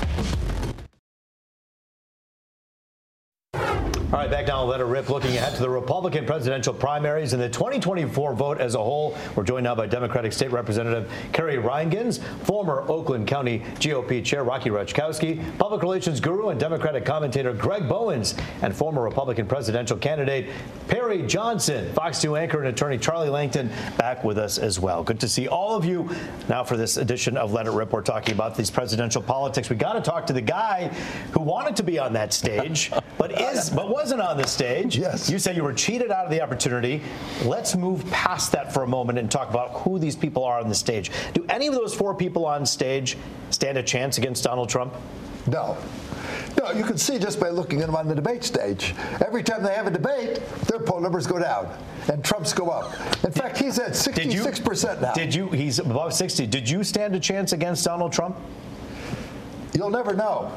All 4.19 4.25
right, 4.25 4.31
back 4.31 4.47
now, 4.47 4.65
let 4.65 4.81
it 4.81 4.83
rip. 4.83 5.07
Looking 5.07 5.37
ahead 5.37 5.55
to 5.55 5.61
the 5.61 5.69
Republican 5.69 6.25
presidential 6.25 6.73
primaries 6.73 7.31
and 7.31 7.41
the 7.41 7.47
2024 7.47 8.33
vote 8.33 8.59
as 8.59 8.75
a 8.75 8.77
whole. 8.77 9.17
We're 9.33 9.45
joined 9.45 9.63
now 9.63 9.75
by 9.75 9.87
Democratic 9.87 10.33
State 10.33 10.51
Representative 10.51 11.09
Carrie 11.31 11.55
Rheingans, 11.57 12.21
former 12.43 12.81
Oakland 12.89 13.29
County 13.29 13.59
GOP 13.75 14.21
Chair 14.25 14.43
Rocky 14.43 14.71
Raczkowski, 14.71 15.57
public 15.57 15.81
relations 15.81 16.19
guru 16.19 16.49
and 16.49 16.59
Democratic 16.59 17.05
commentator 17.05 17.53
Greg 17.53 17.87
Bowens, 17.87 18.35
and 18.61 18.75
former 18.75 19.01
Republican 19.01 19.47
presidential 19.47 19.95
candidate 19.95 20.49
Perry 20.89 21.25
Johnson. 21.25 21.89
Fox 21.93 22.19
2 22.19 22.35
anchor 22.35 22.59
and 22.59 22.67
attorney 22.67 22.97
Charlie 22.97 23.29
Langton 23.29 23.71
back 23.97 24.25
with 24.25 24.37
us 24.37 24.57
as 24.57 24.81
well. 24.81 25.01
Good 25.01 25.21
to 25.21 25.29
see 25.29 25.47
all 25.47 25.77
of 25.77 25.85
you. 25.85 26.09
Now, 26.49 26.65
for 26.65 26.75
this 26.75 26.97
edition 26.97 27.37
of 27.37 27.53
Let 27.53 27.67
It 27.67 27.71
Rip, 27.71 27.93
we're 27.93 28.01
talking 28.01 28.33
about 28.33 28.57
these 28.57 28.69
presidential 28.69 29.21
politics. 29.21 29.69
We 29.69 29.77
got 29.77 29.93
to 29.93 30.01
talk 30.01 30.27
to 30.27 30.33
the 30.33 30.41
guy 30.41 30.89
who 31.31 31.39
wanted 31.39 31.77
to 31.77 31.83
be 31.83 31.97
on 31.99 32.11
that 32.13 32.33
stage, 32.33 32.91
but 33.19 33.39
is 33.39 33.69
but 33.69 33.89
wasn't 33.89 34.21
on 34.21 34.37
the 34.37 34.47
stage. 34.47 34.97
Yes. 34.97 35.29
You 35.29 35.37
said 35.37 35.55
you 35.57 35.63
were 35.63 35.73
cheated 35.73 36.09
out 36.09 36.23
of 36.25 36.31
the 36.31 36.41
opportunity. 36.41 37.01
Let's 37.43 37.75
move 37.75 38.09
past 38.09 38.53
that 38.53 38.73
for 38.73 38.83
a 38.83 38.87
moment 38.87 39.19
and 39.19 39.29
talk 39.29 39.49
about 39.49 39.71
who 39.81 39.99
these 39.99 40.15
people 40.15 40.43
are 40.45 40.59
on 40.59 40.69
the 40.69 40.75
stage. 40.75 41.11
Do 41.33 41.45
any 41.49 41.67
of 41.67 41.73
those 41.75 41.93
four 41.93 42.15
people 42.15 42.45
on 42.45 42.65
stage 42.65 43.17
stand 43.51 43.77
a 43.77 43.83
chance 43.83 44.17
against 44.17 44.45
Donald 44.45 44.69
Trump? 44.69 44.93
No. 45.47 45.77
No, 46.57 46.71
you 46.71 46.83
can 46.83 46.97
see 46.97 47.19
just 47.19 47.39
by 47.41 47.49
looking 47.49 47.81
at 47.81 47.87
them 47.87 47.95
on 47.95 48.07
the 48.07 48.15
debate 48.15 48.43
stage. 48.43 48.95
Every 49.25 49.43
time 49.43 49.63
they 49.63 49.73
have 49.73 49.87
a 49.87 49.91
debate, 49.91 50.41
their 50.67 50.79
poll 50.79 51.01
numbers 51.01 51.27
go 51.27 51.39
down 51.39 51.77
and 52.11 52.23
Trump's 52.23 52.53
go 52.53 52.69
up. 52.69 52.93
In 53.25 53.31
fact, 53.31 53.57
he's 53.57 53.79
at 53.79 53.93
Did 54.15 54.31
you 54.33 54.43
66% 54.43 55.01
now. 55.01 55.13
Did 55.13 55.35
you? 55.35 55.49
He's 55.49 55.79
above 55.79 56.13
60. 56.13 56.47
Did 56.47 56.69
you 56.69 56.83
stand 56.85 57.15
a 57.15 57.19
chance 57.19 57.51
against 57.51 57.83
Donald 57.83 58.13
Trump? 58.13 58.37
You'll 59.73 59.89
never 59.89 60.13
know. 60.13 60.51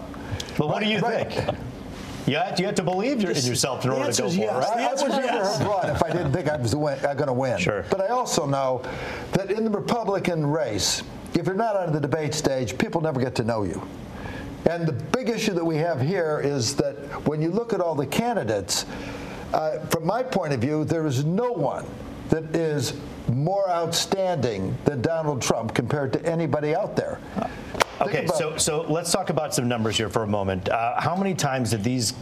But 0.59 0.69
what 0.69 0.81
do 0.83 0.89
you 0.89 0.99
Right. 1.01 1.33
think? 1.33 1.57
You 2.27 2.37
have, 2.37 2.61
you 2.61 2.67
have 2.67 2.75
to 2.77 2.83
believe 2.83 3.21
your- 3.21 3.33
in 3.33 3.45
yourself 3.45 3.85
in 3.85 3.91
order 3.91 4.13
to 4.13 4.23
go 4.23 4.29
for 4.29 4.35
yes. 4.35 4.69
it, 4.69 4.71
right? 4.71 4.89
I, 4.89 5.03
would 5.03 5.11
never 5.11 5.23
yes. 5.23 5.59
have 5.59 5.67
run 5.67 5.91
if 5.91 6.03
I 6.03 6.11
didn't 6.11 6.33
think 6.33 6.49
I 6.49 6.57
was 6.57 6.75
going 6.75 7.01
to 7.27 7.33
win. 7.33 7.59
Sure. 7.59 7.85
But 7.91 8.01
I 8.01 8.09
also 8.09 8.47
know 8.47 8.83
that 9.33 9.51
in 9.51 9.65
the 9.65 9.71
Republican 9.71 10.47
race, 10.47 11.03
if 11.35 11.47
you're 11.47 11.55
not 11.55 11.77
on 11.77 11.93
the 11.93 12.01
debate 12.01 12.35
stage, 12.35 12.79
people 12.79 13.01
never 13.01 13.21
get 13.21 13.35
to 13.37 13.45
know 13.45 13.65
you. 13.65 13.83
And 14.71 14.87
the 14.87 14.93
big 14.93 15.29
issue 15.29 15.55
that 15.55 15.65
we 15.65 15.77
have 15.77 16.01
here 16.01 16.41
is 16.45 16.77
that 16.77 16.95
when 17.27 17.43
you 17.43 17.51
look 17.51 17.73
at 17.73 17.81
all 17.81 17.97
the 17.97 18.07
candidates, 18.07 18.87
uh, 19.53 19.81
from 19.87 20.07
my 20.07 20.23
point 20.23 20.53
of 20.53 20.61
view, 20.61 20.85
there 20.85 21.07
is 21.07 21.25
no 21.25 21.53
one 21.53 21.85
that 22.29 22.55
is 22.55 22.95
more 23.29 23.69
outstanding 23.69 24.77
than 24.85 25.03
Donald 25.03 25.43
Trump 25.43 25.75
compared 25.75 26.13
to 26.13 26.25
anybody 26.25 26.75
out 26.75 26.97
there. 26.97 27.19
Think 27.35 27.52
Okay, 28.03 28.27
so 28.27 28.57
so 28.57 28.83
let's 28.83 29.13
talk 29.13 29.31
about 29.31 29.55
some 29.55 29.69
numbers 29.69 29.97
here 29.97 30.09
for 30.09 30.23
a 30.25 30.27
moment. 30.27 30.69
Uh, 30.69 31.01
how 31.01 31.15
many 31.15 31.35
times 31.35 31.71
did 31.71 31.85
these 31.85 32.13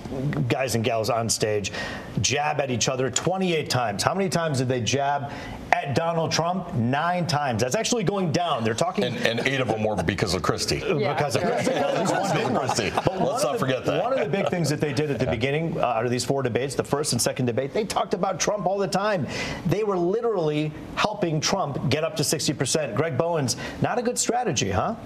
guys 0.49 0.75
and 0.75 0.85
gals 0.85 1.09
on 1.11 1.29
stage 1.29 1.73
jab 2.21 2.61
at 2.61 2.71
each 2.71 2.89
other? 2.89 3.11
28 3.11 3.71
times. 3.71 4.03
How 4.03 4.15
many 4.15 4.29
times 4.29 4.59
did 4.59 4.69
they 4.69 4.81
jab 4.81 5.33
at 5.73 5.95
Donald 5.95 6.33
Trump? 6.33 6.75
Nine 6.75 7.27
times. 7.27 7.63
That's 7.63 7.75
actually 7.75 8.05
going 8.05 8.31
down. 8.33 8.63
They're 8.65 8.75
talking 8.75 9.05
And, 9.05 9.17
and 9.19 9.41
eight 9.47 9.61
of 9.61 9.69
them 9.69 9.83
were 9.83 9.97
because 10.03 10.35
of 10.35 10.43
Christie. 10.43 10.81
because 10.81 11.37
of 11.37 11.43
At 11.45 11.99
least 12.01 12.13
one 12.13 12.37
big 12.37 12.59
Christie. 12.59 12.91
One 12.91 13.25
Let's 13.25 13.43
of 13.45 13.45
not 13.45 13.53
the- 13.55 13.59
forget 13.59 13.85
that. 13.87 14.03
One 14.03 14.13
of 14.13 14.19
the 14.21 14.29
big 14.29 14.49
things 14.51 14.69
that 14.69 14.81
they 14.81 14.93
did 14.93 15.11
at 15.11 15.19
the 15.19 15.27
beginning 15.27 15.79
uh, 15.81 15.87
out 15.87 16.05
of 16.05 16.11
these 16.11 16.25
four 16.25 16.43
debates, 16.43 16.75
the 16.75 16.85
first 16.85 17.13
and 17.13 17.23
second 17.23 17.47
debate, 17.47 17.73
they 17.73 17.85
talked 17.85 18.13
about 18.15 18.39
Trump 18.39 18.67
all 18.67 18.79
the 18.79 18.89
time. 18.89 19.27
They 19.67 19.85
were 19.85 19.97
literally 19.97 20.73
helping 20.97 21.41
Trump 21.41 21.89
get 21.89 22.05
up 22.05 22.17
to 22.17 22.23
60%. 22.23 22.95
Greg 22.95 23.17
Bowens, 23.17 23.57
not 23.81 23.99
a 23.99 24.03
good 24.03 24.19
strategy, 24.19 24.71
huh? 24.71 24.97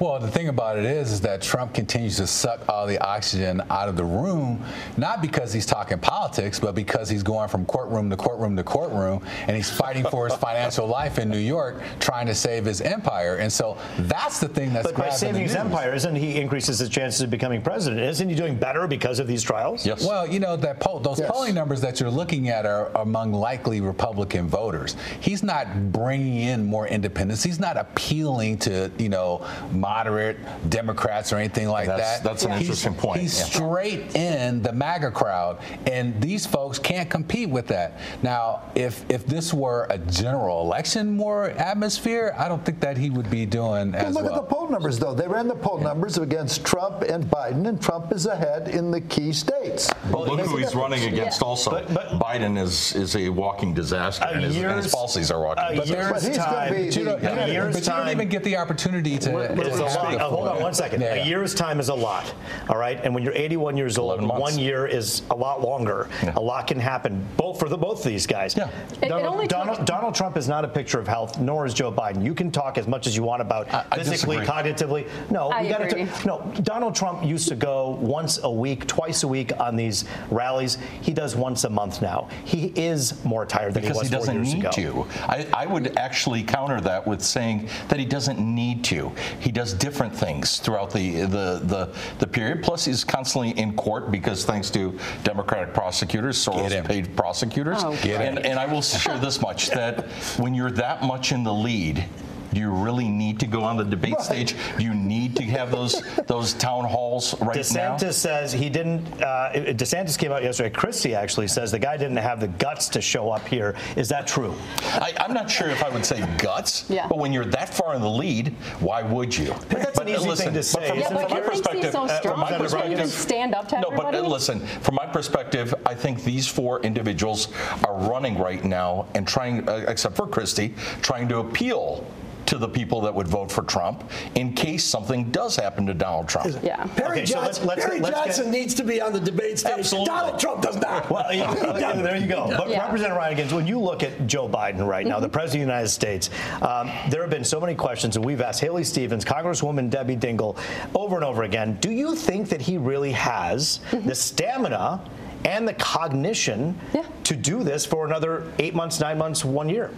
Well, 0.00 0.18
the 0.18 0.30
thing 0.30 0.48
about 0.48 0.78
it 0.78 0.86
is, 0.86 1.12
is 1.12 1.20
that 1.20 1.42
Trump 1.42 1.74
continues 1.74 2.16
to 2.16 2.26
suck 2.26 2.66
all 2.70 2.86
the 2.86 2.98
oxygen 3.06 3.62
out 3.68 3.86
of 3.90 3.96
the 3.96 4.04
room, 4.04 4.64
not 4.96 5.20
because 5.20 5.52
he's 5.52 5.66
talking 5.66 5.98
politics, 5.98 6.58
but 6.58 6.74
because 6.74 7.10
he's 7.10 7.22
going 7.22 7.50
from 7.50 7.66
courtroom 7.66 8.08
to 8.08 8.16
courtroom 8.16 8.56
to 8.56 8.64
courtroom, 8.64 9.22
and 9.46 9.54
he's 9.54 9.68
fighting 9.70 10.04
for 10.06 10.26
his 10.26 10.34
financial 10.38 10.86
life 10.86 11.18
in 11.18 11.28
New 11.28 11.36
York, 11.38 11.82
trying 11.98 12.26
to 12.28 12.34
save 12.34 12.64
his 12.64 12.80
empire. 12.80 13.36
And 13.36 13.52
so 13.52 13.76
that's 13.98 14.40
the 14.40 14.48
thing 14.48 14.72
that's 14.72 14.86
But 14.90 14.96
by 14.96 15.10
saving 15.10 15.34
the 15.34 15.40
his 15.40 15.52
news. 15.52 15.60
empire, 15.66 15.92
isn't 15.94 16.16
he 16.16 16.40
increases 16.40 16.78
his 16.78 16.88
chances 16.88 17.20
of 17.20 17.28
becoming 17.28 17.60
president? 17.60 18.00
Isn't 18.00 18.30
he 18.30 18.34
doing 18.34 18.56
better 18.56 18.86
because 18.88 19.18
of 19.18 19.26
these 19.26 19.42
trials? 19.42 19.84
Yes. 19.84 20.02
Well, 20.06 20.26
you 20.26 20.40
know 20.40 20.56
that 20.56 20.80
poll, 20.80 21.00
those 21.00 21.18
Yes. 21.20 21.30
polling 21.30 21.54
numbers 21.54 21.82
that 21.82 22.00
you're 22.00 22.08
looking 22.10 22.48
at 22.48 22.64
are 22.64 22.90
among 22.96 23.34
likely 23.34 23.82
Republican 23.82 24.48
voters. 24.48 24.96
He's 25.20 25.42
not 25.42 25.92
bringing 25.92 26.36
in 26.36 26.64
more 26.64 26.88
independents. 26.88 27.42
He's 27.42 27.60
not 27.60 27.76
appealing 27.76 28.56
to 28.60 28.90
you 28.96 29.10
know 29.10 29.46
moderate 29.94 30.36
Democrats 30.70 31.32
or 31.32 31.36
anything 31.36 31.68
like 31.68 31.88
That's- 31.88 32.18
that. 32.18 32.24
that's 32.24 32.44
an 32.44 32.52
He's- 32.52 32.60
interesting 32.62 32.94
point, 32.94 33.20
He's 33.22 33.36
yeah. 33.40 33.44
straight 33.46 34.14
in 34.14 34.62
the 34.62 34.72
MAGA 34.72 35.10
crowd, 35.10 35.58
and 35.90 36.20
these 36.22 36.46
folks 36.46 36.78
can't 36.78 37.10
compete 37.10 37.50
with 37.50 37.66
that. 37.68 37.98
Now, 38.22 38.60
if 38.76 39.04
if 39.08 39.26
this 39.26 39.52
were 39.52 39.88
a 39.90 39.98
general 39.98 40.60
election 40.62 41.10
more 41.16 41.46
atmosphere, 41.72 42.32
I 42.38 42.46
don't 42.48 42.64
think 42.64 42.78
that 42.80 42.96
he 42.96 43.10
would 43.10 43.28
be 43.30 43.46
doing 43.46 43.90
Well, 43.92 44.06
as 44.06 44.14
look 44.14 44.24
well. 44.26 44.34
at 44.36 44.48
the 44.48 44.54
poll 44.54 44.68
numbers, 44.68 45.00
though. 45.00 45.12
They 45.14 45.26
ran 45.26 45.48
the 45.48 45.56
poll 45.56 45.78
numbers 45.78 46.18
against 46.18 46.64
Trump 46.64 47.02
and 47.02 47.24
Biden, 47.24 47.66
and 47.66 47.82
Trump 47.82 48.12
is 48.12 48.26
ahead 48.26 48.68
in 48.68 48.92
the 48.92 49.00
key 49.00 49.32
states. 49.32 49.90
But 50.12 50.28
look 50.28 50.40
who 50.40 50.56
he's 50.58 50.74
running 50.76 51.02
against 51.12 51.42
also. 51.42 51.70
But- 51.72 51.92
but- 51.92 52.10
Biden 52.20 52.56
is 52.62 52.94
is 52.94 53.16
a 53.16 53.28
walking 53.28 53.74
disaster, 53.74 54.24
and 54.30 54.44
his, 54.44 54.56
and 54.56 54.76
his 54.82 54.92
policies 54.94 55.30
are 55.32 55.40
walking 55.42 55.64
a 55.64 55.70
disaster. 55.80 55.94
year's 55.96 56.12
But 56.12 56.22
he's 56.22 56.36
gonna 56.38 56.50
time, 56.52 56.72
be 56.74 56.84
But 56.86 56.96
you 56.96 57.04
don't, 57.04 57.20
the- 57.22 57.28
you 57.28 57.40
a 57.40 57.46
year's 57.48 57.74
but 57.74 57.82
you 57.82 57.88
don't 57.90 58.02
time- 58.04 58.10
even 58.16 58.28
get 58.28 58.44
the 58.44 58.56
opportunity 58.56 59.18
to. 59.18 59.38
It's 59.40 59.78
to 59.79 59.79
a 59.80 59.84
lot. 59.84 60.14
Uh, 60.14 60.28
hold 60.28 60.48
on 60.48 60.60
one 60.62 60.74
second. 60.74 61.00
Yeah. 61.00 61.14
A 61.14 61.26
year's 61.26 61.54
time 61.54 61.80
is 61.80 61.88
a 61.88 61.94
lot, 61.94 62.32
all 62.68 62.76
right? 62.76 63.00
And 63.02 63.14
when 63.14 63.22
you're 63.22 63.34
81 63.34 63.76
years 63.76 63.98
old, 63.98 64.20
months. 64.22 64.40
one 64.40 64.58
year 64.58 64.86
is 64.86 65.22
a 65.30 65.34
lot 65.34 65.60
longer. 65.62 66.08
Yeah. 66.22 66.34
A 66.36 66.40
lot 66.40 66.66
can 66.66 66.78
happen, 66.78 67.26
both 67.36 67.58
for 67.58 67.68
the 67.68 67.76
both 67.78 67.98
of 67.98 68.04
these 68.10 68.26
guys. 68.26 68.56
Yeah. 68.56 68.68
It- 68.68 69.04
it 69.04 69.08
Donald, 69.08 69.32
only 69.34 69.46
Donald, 69.46 69.84
Donald 69.84 70.14
Trump 70.14 70.36
is 70.36 70.48
not 70.48 70.64
a 70.64 70.68
picture 70.68 70.98
of 70.98 71.08
health, 71.08 71.38
nor 71.38 71.66
is 71.66 71.74
Joe 71.74 71.90
Biden. 71.92 72.24
You 72.24 72.34
can 72.34 72.50
talk 72.50 72.78
as 72.78 72.86
much 72.86 73.06
as 73.06 73.16
you 73.16 73.22
want 73.22 73.42
about 73.42 73.72
I- 73.72 73.84
I 73.90 73.96
physically, 73.96 74.38
disagree. 74.38 74.46
cognitively. 74.72 75.30
No, 75.30 75.48
I 75.50 75.62
we 75.62 75.68
gotta 75.68 76.08
no. 76.26 76.40
Donald 76.62 76.94
Trump 76.94 77.24
used 77.24 77.48
to 77.48 77.56
go 77.56 77.98
once 78.00 78.38
a 78.42 78.50
week, 78.50 78.86
twice 78.86 79.22
a 79.22 79.28
week 79.28 79.52
on 79.58 79.76
these 79.76 80.04
rallies. 80.30 80.78
He 81.00 81.12
does 81.12 81.34
once 81.36 81.64
a 81.64 81.70
month 81.70 82.02
now. 82.02 82.28
He 82.44 82.72
is 82.76 83.22
more 83.24 83.46
tired 83.46 83.74
than 83.74 83.82
because 83.82 83.96
he 83.96 84.00
was 84.00 84.08
he 84.08 84.14
four 84.14 84.18
doesn't 84.20 84.34
years 84.34 84.54
need 84.54 84.60
ago. 84.60 84.70
to. 84.70 85.06
I, 85.28 85.46
I 85.54 85.66
would 85.66 85.96
actually 85.96 86.42
counter 86.42 86.80
that 86.82 87.06
with 87.06 87.22
saying 87.22 87.68
that 87.88 87.98
he 87.98 88.04
doesn't 88.04 88.38
need 88.38 88.84
to. 88.84 89.10
He 89.40 89.50
does 89.70 89.78
different 89.78 90.14
things 90.14 90.58
throughout 90.58 90.90
the 90.90 91.22
the 91.22 91.60
the, 91.62 91.94
the 92.18 92.26
period. 92.26 92.62
Plus, 92.62 92.84
he's 92.84 93.04
constantly 93.04 93.50
in 93.50 93.74
court 93.74 94.10
because 94.10 94.44
thanks 94.44 94.70
to 94.70 94.98
Democratic 95.24 95.74
prosecutors, 95.74 96.44
Get. 96.44 96.54
Soros 96.54 96.84
paid 96.84 97.16
prosecutors. 97.16 97.78
Oh, 97.80 97.92
Get 98.02 98.20
him. 98.20 98.36
and, 98.36 98.46
and 98.46 98.58
I 98.58 98.66
will 98.66 98.82
share 98.82 99.18
this 99.18 99.40
much 99.40 99.70
that 99.70 100.06
when 100.38 100.54
you're 100.54 100.70
that 100.72 101.02
much 101.02 101.32
in 101.32 101.42
the 101.44 101.52
lead. 101.52 102.04
Do 102.52 102.60
you 102.60 102.70
really 102.70 103.08
need 103.08 103.38
to 103.40 103.46
go 103.46 103.62
on 103.62 103.76
the 103.76 103.84
debate 103.84 104.14
Right. 104.14 104.22
stage? 104.22 104.54
Do 104.76 104.84
you 104.84 104.94
need 104.94 105.36
to 105.36 105.44
have 105.44 105.70
those 105.70 106.02
those 106.26 106.52
town 106.54 106.84
halls 106.84 107.34
right 107.40 107.56
now? 107.72 107.96
DeSantis 107.96 108.14
says 108.14 108.52
he 108.52 108.68
didn't. 108.68 109.06
Uh, 109.22 109.50
DeSantis 109.54 110.18
came 110.18 110.32
out 110.32 110.42
yesterday. 110.42 110.70
Christie 110.70 111.14
actually 111.14 111.48
says 111.48 111.70
the 111.70 111.78
guy 111.78 111.96
didn't 111.96 112.16
have 112.16 112.40
the 112.40 112.48
guts 112.48 112.88
to 112.90 113.00
show 113.00 113.30
up 113.30 113.46
here. 113.46 113.74
Is 113.96 114.08
that 114.08 114.26
true? 114.26 114.54
I, 114.84 115.12
I'm 115.20 115.32
not 115.34 115.50
sure 115.50 115.68
if 115.68 115.82
I 115.84 115.88
would 115.90 116.04
say 116.04 116.26
guts, 116.38 116.86
Yeah. 116.88 117.06
but 117.08 117.18
when 117.18 117.32
you're 117.32 117.44
that 117.46 117.72
far 117.72 117.94
in 117.94 118.02
the 118.02 118.10
lead, 118.10 118.48
why 118.80 119.02
would 119.02 119.36
you? 119.36 119.54
But 119.68 119.78
that's 119.82 119.98
an 119.98 120.08
easy 120.08 120.28
listen, 120.28 120.52
thing 120.52 120.54
to 120.54 120.58
but 120.60 120.64
say, 120.64 120.88
From, 120.88 120.98
Yeah, 120.98 121.08
but 121.12 121.22
from 121.22 121.30
my 121.32 121.40
perspective, 121.40 121.92
so 121.92 122.02
uh, 122.04 122.20
strong 122.20 122.34
from 122.34 122.40
my 122.40 122.50
because 122.58 122.72
he 122.72 122.78
can 122.80 122.90
perspective, 122.90 123.10
stand 123.20 123.54
up 123.54 123.68
to 123.68 123.80
no, 123.80 123.90
but 123.90 124.14
uh, 124.14 124.20
listen, 124.20 124.60
from 124.60 124.94
my 124.96 125.06
perspective, 125.06 125.74
I 125.86 125.94
think 125.94 126.24
these 126.24 126.46
four 126.48 126.80
individuals 126.82 127.48
are 127.84 127.94
running 127.94 128.38
right 128.38 128.64
now 128.64 129.06
and 129.14 129.26
trying, 129.26 129.68
uh, 129.68 129.84
except 129.88 130.16
for 130.16 130.26
Christie, 130.26 130.74
trying 131.02 131.28
to 131.28 131.38
appeal 131.38 132.04
to 132.50 132.58
the 132.58 132.68
people 132.68 133.00
that 133.00 133.14
would 133.14 133.28
vote 133.28 133.50
for 133.50 133.62
Trump 133.62 134.02
in 134.34 134.52
case 134.52 134.82
something 134.84 135.30
does 135.30 135.54
happen 135.54 135.86
to 135.86 135.94
Donald 135.94 136.28
Trump. 136.28 136.52
Yeah. 136.64 136.84
Perry, 136.96 137.18
Okay, 137.18 137.26
so 137.26 137.38
let's- 137.38 137.58
Johnson, 137.58 137.66
let's- 137.68 137.84
Perry 137.84 138.00
let's 138.00 138.16
get- 138.16 138.24
Johnson 138.26 138.50
needs 138.50 138.74
to 138.74 138.82
be 138.82 139.00
on 139.00 139.12
the 139.12 139.20
debate 139.20 139.60
stage. 139.60 139.72
Absolutely. 139.78 140.06
Donald 140.06 140.38
Trump 140.40 140.60
does 140.60 140.76
not. 140.76 141.08
Well, 141.08 141.32
you- 141.32 141.44
okay, 141.44 142.02
there 142.02 142.16
you 142.16 142.26
go. 142.26 142.52
But 142.56 142.68
Yeah. 142.70 142.80
Representative 142.82 143.16
Rheingans, 143.22 143.52
when 143.52 143.68
you 143.68 143.78
look 143.78 144.02
at 144.02 144.26
Joe 144.26 144.48
Biden 144.48 144.84
right 144.84 145.06
now, 145.06 145.20
the 145.20 145.28
President 145.28 145.62
of 145.62 145.66
the 145.68 145.72
United 145.74 145.88
States, 145.90 146.28
um, 146.60 146.90
there 147.08 147.20
have 147.20 147.30
been 147.30 147.44
so 147.44 147.60
many 147.60 147.76
questions, 147.76 148.16
and 148.16 148.24
we've 148.24 148.40
asked 148.40 148.60
Haley 148.60 148.82
Stevens, 148.82 149.24
Congresswoman 149.24 149.88
Debbie 149.88 150.16
Dingell, 150.16 150.56
over 150.96 151.14
and 151.14 151.24
over 151.24 151.44
again. 151.44 151.78
Do 151.80 151.92
you 151.92 152.16
think 152.16 152.48
that 152.48 152.60
he 152.62 152.78
really 152.78 153.12
has 153.12 153.78
the 153.92 154.14
stamina 154.14 155.00
and 155.44 155.68
the 155.68 155.74
cognition 155.74 156.76
Yeah. 156.92 157.02
to 157.24 157.36
do 157.36 157.62
this 157.62 157.86
for 157.86 158.04
another 158.06 158.42
eight 158.58 158.74
months, 158.74 158.98
nine 158.98 159.18
months, 159.18 159.44
one 159.44 159.68
year? 159.68 159.90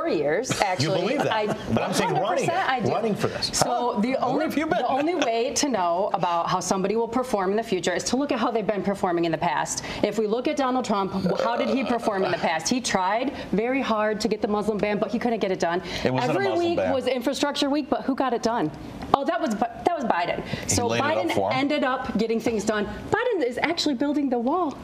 Four 0.00 0.08
years, 0.08 0.50
actually. 0.62 1.02
believe 1.02 1.18
that, 1.18 1.30
I, 1.32 1.46
but 1.74 1.82
I'm 1.82 1.92
saying 1.92 2.14
running 2.14 2.48
100% 2.48 2.66
I 2.68 2.80
do. 2.80 2.90
running 2.90 3.14
for 3.14 3.28
this. 3.28 3.50
So 3.52 3.98
the 4.00 4.16
only 4.24 4.46
you 4.56 4.66
the 4.66 4.86
only 4.86 5.14
way 5.14 5.52
to 5.52 5.68
know 5.68 6.08
about 6.14 6.48
how 6.48 6.58
somebody 6.58 6.96
will 6.96 7.06
perform 7.06 7.50
in 7.50 7.58
the 7.58 7.62
future 7.62 7.92
is 7.92 8.02
to 8.04 8.16
look 8.16 8.32
at 8.32 8.38
how 8.38 8.50
they've 8.50 8.66
been 8.66 8.82
performing 8.82 9.26
in 9.26 9.32
the 9.32 9.36
past. 9.36 9.84
If 10.02 10.18
we 10.18 10.26
look 10.26 10.48
at 10.48 10.56
Donald 10.56 10.86
Trump, 10.86 11.12
how 11.42 11.54
did 11.54 11.68
he 11.68 11.84
perform 11.84 12.24
in 12.24 12.32
the 12.32 12.38
past? 12.38 12.66
He 12.66 12.80
tried 12.80 13.34
very 13.52 13.82
hard 13.82 14.22
to 14.22 14.28
get 14.28 14.40
the 14.40 14.48
Muslim 14.48 14.78
ban, 14.78 14.96
but 14.98 15.10
he 15.10 15.18
couldn't 15.18 15.40
get 15.40 15.52
it 15.52 15.60
done. 15.60 15.82
It 16.02 16.14
Every 16.14 16.50
week 16.52 16.78
ban. 16.78 16.94
was 16.94 17.06
infrastructure 17.06 17.68
week, 17.68 17.90
but 17.90 18.00
who 18.04 18.14
got 18.14 18.32
it 18.32 18.42
done? 18.42 18.70
Oh, 19.12 19.26
that 19.26 19.38
was 19.38 19.50
that 19.50 19.94
was 19.94 20.04
Biden. 20.04 20.42
So 20.66 20.90
it 20.94 21.00
up 21.00 21.04
Biden 21.04 21.52
ended 21.52 21.84
up 21.84 22.16
getting 22.16 22.40
things 22.40 22.64
done. 22.64 22.86
Biden 23.10 23.44
is 23.44 23.58
actually 23.58 23.96
building 23.96 24.30
the 24.30 24.38
wall. 24.38 24.78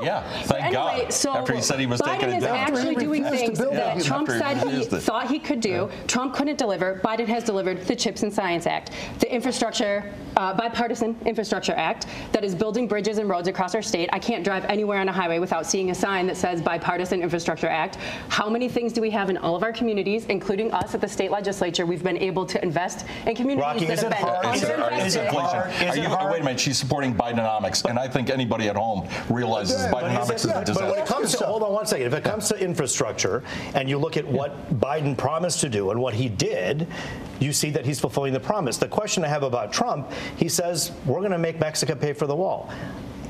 Yeah, 0.00 0.22
So 0.42 0.48
thank 0.48 0.64
anyway, 0.66 1.02
God. 1.04 1.12
So 1.12 1.34
After 1.36 1.54
he 1.54 1.62
said 1.62 1.80
he 1.80 1.86
was 1.86 2.00
Biden 2.00 2.14
taking 2.14 2.28
it 2.30 2.36
is 2.38 2.44
down. 2.44 2.56
actually 2.56 2.78
After 2.80 2.90
he 3.00 3.06
doing 3.06 3.24
things 3.24 3.60
it. 3.60 3.70
that 3.70 3.96
Yeah, 3.96 4.02
Trump 4.02 4.28
after 4.28 4.38
said 4.38 4.56
he 4.58 4.64
refused 4.64 4.92
it. 4.92 5.00
thought 5.02 5.28
he 5.30 5.38
could 5.38 5.60
do. 5.60 5.88
Trump 6.06 6.34
couldn't 6.34 6.58
deliver. 6.58 7.00
Biden 7.04 7.26
has 7.26 7.44
delivered 7.44 7.82
the 7.86 7.94
Chips 7.96 8.22
and 8.22 8.32
Science 8.32 8.66
Act, 8.66 8.90
the 9.20 9.32
infrastructure, 9.32 10.12
uh, 10.36 10.52
bipartisan 10.54 11.16
infrastructure 11.24 11.72
act 11.72 12.06
that 12.32 12.44
is 12.44 12.54
building 12.54 12.86
bridges 12.86 13.18
and 13.18 13.28
roads 13.28 13.48
across 13.48 13.74
our 13.74 13.82
state. 13.82 14.08
I 14.12 14.18
can't 14.18 14.44
drive 14.44 14.64
anywhere 14.66 15.00
on 15.00 15.08
a 15.08 15.12
highway 15.12 15.38
without 15.38 15.66
seeing 15.66 15.90
a 15.90 15.94
sign 15.94 16.26
that 16.26 16.36
says 16.36 16.60
bipartisan 16.60 17.22
infrastructure 17.22 17.68
act. 17.68 17.96
How 18.28 18.50
many 18.50 18.68
things 18.68 18.92
do 18.92 19.00
we 19.00 19.10
have 19.10 19.30
in 19.30 19.36
all 19.38 19.56
of 19.56 19.62
our 19.62 19.72
communities, 19.72 20.26
including 20.26 20.72
us 20.72 20.94
at 20.94 21.00
the 21.00 21.08
state 21.08 21.30
legislature? 21.30 21.86
We've 21.86 22.02
been 22.02 22.18
able 22.18 22.44
to 22.46 22.62
invest 22.62 23.06
in 23.26 23.34
communities 23.34 23.62
Rocky, 23.64 23.84
that 23.86 23.92
is 23.94 24.02
have 24.02 24.12
it 24.12 24.18
been 24.18 24.26
hard? 24.26 24.56
Is 24.56 24.62
it, 24.62 24.78
are, 24.78 24.92
is 25.06 25.16
it 25.16 25.26
hard? 25.28 25.70
Is 25.70 25.80
Are 25.82 25.96
it 25.96 26.02
you, 26.02 26.08
hard? 26.08 26.32
wait 26.32 26.42
a 26.42 26.44
minute, 26.44 26.60
she's 26.60 26.78
supporting 26.78 27.14
Bidenomics, 27.14 27.84
and 27.88 27.98
I 27.98 28.08
think 28.08 28.28
anybody 28.30 28.68
at 28.68 28.76
home 28.76 29.08
realizes 29.30 29.75
But 29.90 30.04
is 30.04 30.40
it- 30.40 30.50
Bidenomics 30.50 30.68
is 30.68 30.76
a 30.76 30.80
But 30.80 30.90
when 30.90 30.98
it 31.00 31.06
comes 31.06 31.34
to, 31.36 31.44
hold 31.44 31.62
on 31.62 31.72
one 31.72 31.86
second. 31.86 32.06
If 32.06 32.14
it 32.14 32.24
comes 32.24 32.48
to 32.48 32.58
infrastructure 32.58 33.42
and 33.74 33.88
you 33.88 33.98
look 33.98 34.16
at 34.16 34.26
what 34.26 34.78
Biden 34.80 35.16
promised 35.16 35.60
to 35.60 35.68
do 35.68 35.90
and 35.90 36.00
what 36.00 36.14
he 36.14 36.28
did, 36.28 36.86
you 37.40 37.52
see 37.52 37.70
that 37.70 37.84
he's 37.84 38.00
fulfilling 38.00 38.32
the 38.32 38.40
promise. 38.40 38.76
The 38.78 38.88
question 38.88 39.24
I 39.24 39.28
have 39.28 39.42
about 39.42 39.72
Trump, 39.72 40.10
he 40.36 40.48
says, 40.48 40.92
we're 41.04 41.20
going 41.20 41.32
to 41.32 41.38
make 41.38 41.60
Mexico 41.60 41.94
pay 41.94 42.12
for 42.12 42.26
the 42.26 42.36
wall. 42.36 42.70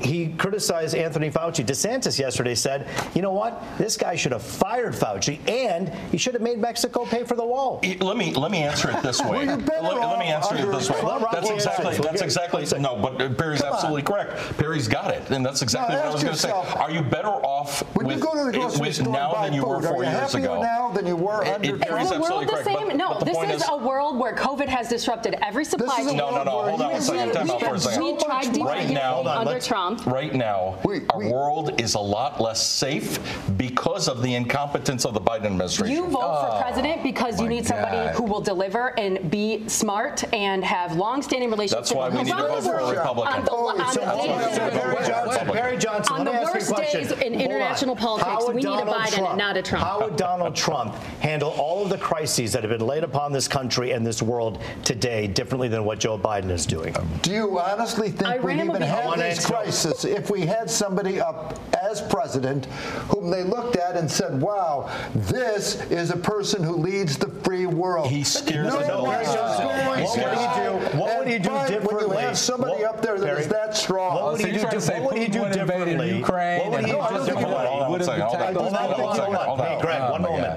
He 0.01 0.27
criticized 0.37 0.95
Anthony 0.95 1.29
Fauci. 1.31 1.65
DeSantis 1.65 2.19
yesterday 2.19 2.55
said, 2.55 2.87
you 3.15 3.21
know 3.21 3.31
what? 3.31 3.61
This 3.77 3.97
guy 3.97 4.15
should 4.15 4.31
have 4.31 4.41
fired 4.43 4.93
Fauci 4.93 5.39
and 5.49 5.89
he 6.11 6.17
should 6.17 6.33
have 6.33 6.41
made 6.43 6.59
Mexico 6.59 7.05
pay 7.05 7.23
for 7.23 7.35
the 7.35 7.45
wall. 7.45 7.81
Let 7.99 8.17
me 8.17 8.33
let 8.33 8.51
me 8.51 8.59
answer 8.63 8.89
it 8.91 9.01
this 9.03 9.21
way. 9.23 9.45
Well, 9.47 9.57
let, 9.57 9.99
let 9.99 10.19
me 10.19 10.25
answer 10.27 10.55
it 10.55 10.65
this 10.71 10.89
way. 10.89 11.01
That's 11.31 11.49
answer 11.49 11.53
exactly 11.53 11.95
it. 11.95 12.01
that's 12.03 12.21
exactly 12.21 12.65
no, 12.79 12.95
but 12.97 13.21
uh, 13.21 13.33
Perry's 13.33 13.61
Come 13.61 13.69
on. 13.69 13.73
absolutely 13.75 14.03
correct. 14.03 14.57
Perry's 14.57 14.87
got 14.87 15.13
it, 15.13 15.29
and 15.31 15.45
that's 15.45 15.61
exactly 15.61 15.95
Now, 15.95 16.01
what 16.03 16.09
I 16.09 16.13
was 16.13 16.23
going 16.23 16.35
to 16.35 16.39
say. 16.39 16.51
Are 16.51 16.91
you 16.91 17.01
better 17.01 17.27
off 17.29 17.81
When 17.95 18.07
with, 18.07 18.17
you 18.17 18.23
go 18.23 18.33
to 18.45 18.51
the 18.51 18.57
grocery 18.57 18.79
with 18.81 18.95
store 18.95 19.13
now 19.13 19.33
than 19.43 19.53
you 19.53 19.65
were 19.65 19.75
food, 19.81 19.85
four 19.89 20.01
are 20.01 20.03
you 20.05 20.09
years 20.09 20.33
happier 20.33 20.45
ago? 20.51 20.61
now 20.61 20.91
than 20.91 21.07
you 21.07 21.15
were 21.15 21.43
It- 21.43 21.53
under 21.53 21.75
it- 21.75 21.81
Perry's 21.81 22.03
Is 22.05 22.09
the 22.11 22.19
world 22.19 22.43
absolutely 22.43 22.45
the 22.57 22.63
same? 22.79 22.87
But, 22.87 22.95
no, 22.97 23.09
but 23.09 23.19
the 23.19 23.25
this 23.25 23.35
point 23.35 23.51
is, 23.51 23.61
is, 23.63 23.69
a 23.69 23.77
world 23.77 24.17
where 24.19 24.35
COVID 24.35 24.67
has 24.67 24.89
disrupted 24.89 25.35
every 25.41 25.65
supply 25.65 25.97
is 25.99 26.07
a 26.07 26.09
chain. 26.09 26.17
no, 26.17 26.31
no, 26.31 26.43
no. 26.43 26.51
Hold 26.51 26.81
on 26.81 26.91
one 26.91 27.01
second. 27.01 27.33
Time 27.33 27.49
out 27.51 27.59
for 27.61 27.75
a 27.75 27.79
second. 27.79 28.03
We 28.03 28.17
tried 28.17 28.57
Right 28.57 28.89
now, 28.89 29.23
under 29.23 29.51
let's- 29.51 29.67
Trump. 29.95 30.05
Right 30.05 30.33
now, 30.33 30.75
We- 30.83 31.01
our 31.11 31.19
we- 31.19 31.27
world 31.31 31.79
is 31.79 31.95
a 31.95 31.99
lot 31.99 32.41
less 32.41 32.61
safe 32.61 33.19
because 33.57 34.07
of 34.07 34.21
the 34.21 34.33
incompetence 34.35 35.05
of 35.05 35.13
the 35.13 35.21
Biden 35.21 35.45
administration. 35.45 35.95
You 35.95 36.03
vote 36.07 36.19
for 36.19 36.49
oh 36.57 36.61
president 36.61 37.03
because 37.03 37.39
you 37.39 37.47
need 37.47 37.65
somebody 37.65 37.97
God. 37.97 38.15
who 38.15 38.23
will 38.23 38.41
deliver 38.41 38.97
and 38.99 39.29
be 39.31 39.67
smart 39.67 40.23
and 40.33 40.63
have 40.63 40.95
long-standing 40.95 41.49
relationships. 41.49 41.89
That's 41.89 41.97
why 41.97 42.09
we 42.09 42.23
need 42.23 42.27
to 42.31 42.35
Obama. 42.35 42.47
vote 42.61 42.63
for 42.63 42.75
a 42.79 42.89
Republican. 42.89 43.33
On 43.33 43.45
the, 43.45 43.51
oh, 43.51 43.67
on 43.67 43.75
Oh, 43.75 43.85
the 43.85 43.91
so- 43.91 44.01
day- 44.01 45.33
So 45.37 45.51
Perry 45.53 45.77
Johnson, 45.77 46.15
On 46.15 46.25
let 46.25 46.33
me 46.33 46.39
the 46.39 46.45
ask 46.45 46.47
you 46.47 46.51
a 46.51 46.53
worst 46.53 46.73
question. 46.73 47.01
days 47.01 47.11
in 47.11 47.33
international 47.39 47.95
politics, 47.95 48.27
How 48.29 48.45
would 48.45 48.55
we 48.55 48.61
need 48.61 48.67
a 48.67 48.77
Donald 48.77 48.97
Biden 48.97 49.29
and 49.29 49.37
not 49.37 49.57
a 49.57 49.61
Trump. 49.61 49.85
How 49.85 50.01
would 50.01 50.15
Donald 50.15 50.55
Trump 50.55 50.95
handle 51.21 51.51
all 51.51 51.83
of 51.83 51.89
the 51.89 51.97
crises 51.97 52.51
that 52.53 52.63
have 52.63 52.71
been 52.77 52.85
laid 52.85 53.03
upon 53.03 53.31
this 53.31 53.47
country 53.47 53.91
and 53.91 54.05
this 54.05 54.21
world 54.21 54.59
today 54.83 55.27
differently 55.27 55.67
than 55.67 55.85
what 55.85 55.99
Joe 55.99 56.17
Biden 56.17 56.49
is 56.49 56.65
doing? 56.65 56.95
Do 57.21 57.31
you 57.31 57.59
honestly 57.59 58.09
think 58.09 58.27
Iran 58.29 58.43
we'd 58.45 58.53
even 58.63 58.77
be- 58.77 58.83
I 58.83 58.87
have 58.87 59.13
these 59.15 59.23
answer- 59.23 59.53
crises 59.83 60.05
if 60.05 60.29
we 60.29 60.41
had 60.45 60.69
somebody 60.69 61.19
up 61.19 61.59
as 61.83 62.01
president 62.01 62.65
whom 63.09 63.29
they 63.29 63.43
looked 63.43 63.75
at 63.75 63.95
and 63.95 64.09
said, 64.09 64.41
wow, 64.41 64.89
this 65.13 65.81
is 65.91 66.09
a 66.11 66.17
person 66.17 66.63
who 66.63 66.75
leads 66.75 67.17
the 67.17 67.29
free 67.43 67.65
world? 67.65 68.07
He 68.09 68.23
scares 68.23 68.67
no 68.67 68.79
the 68.79 68.85
hell 68.85 69.03
one's 69.05 69.27
out 69.29 69.37
of 69.37 69.45
us. 69.45 69.59
going 69.59 70.03
What 70.03 70.17
would 70.17 70.37
to. 70.37 70.39
he 70.39 70.89
do? 70.93 70.97
What 70.99 71.19
would 71.19 71.27
he 71.27 71.39
do 71.39 71.49
differently? 71.67 72.07
When 72.07 72.19
you 72.19 72.27
have 72.27 72.37
somebody 72.37 72.73
What- 72.83 72.95
up 72.95 73.01
there 73.01 73.19
that 73.19 73.37
is 73.39 73.47
Perry, 73.47 73.61
that 73.65 73.75
strong. 73.77 74.15
What 74.15 74.23
would 74.25 74.33
oh, 74.33 74.37
So 74.37 74.47
he 74.47 74.53
you're 74.53 74.53
do? 74.55 74.61
trying 74.61 74.73
to 74.73 74.81
say 74.81 75.01
What 75.01 75.13
would 75.13 75.21
he 75.21 75.27
do 75.27 75.39
Putin 75.39 75.41
would 75.49 75.57
invade 75.57 75.67
differently? 75.79 76.17
Ukraine 76.17 76.59
What 76.59 76.69
would 76.71 76.77
and- 76.79 76.87
he 76.87 76.93
No, 76.93 76.99
I 77.01 77.09
do 77.09 77.15
don't 77.17 77.25
think 77.25 77.37
he 77.39 77.43
differently? 77.43 77.57
would. 77.57 77.67
Hold 77.67 77.81
on 77.83 77.89
one 77.89 77.91
Would 77.91 78.05
second. 78.05 78.21
Hold 78.21 78.35
on. 78.35 78.53
protect 78.53 78.57
Hold 78.57 78.67
on, 78.67 78.73
Hold 78.73 78.93
on, 78.93 78.99
hold 78.99 79.09
on, 79.09 79.17
hold 79.17 79.19
on, 79.19 79.25
hold 79.27 79.37
on. 79.37 79.47
hold 79.47 79.59
on. 79.61 79.65
Hey, 79.67 79.81
Greg, 79.81 80.01
Oh, 80.01 80.11
one 80.11 80.21
my 80.21 80.29
moment. 80.29 80.56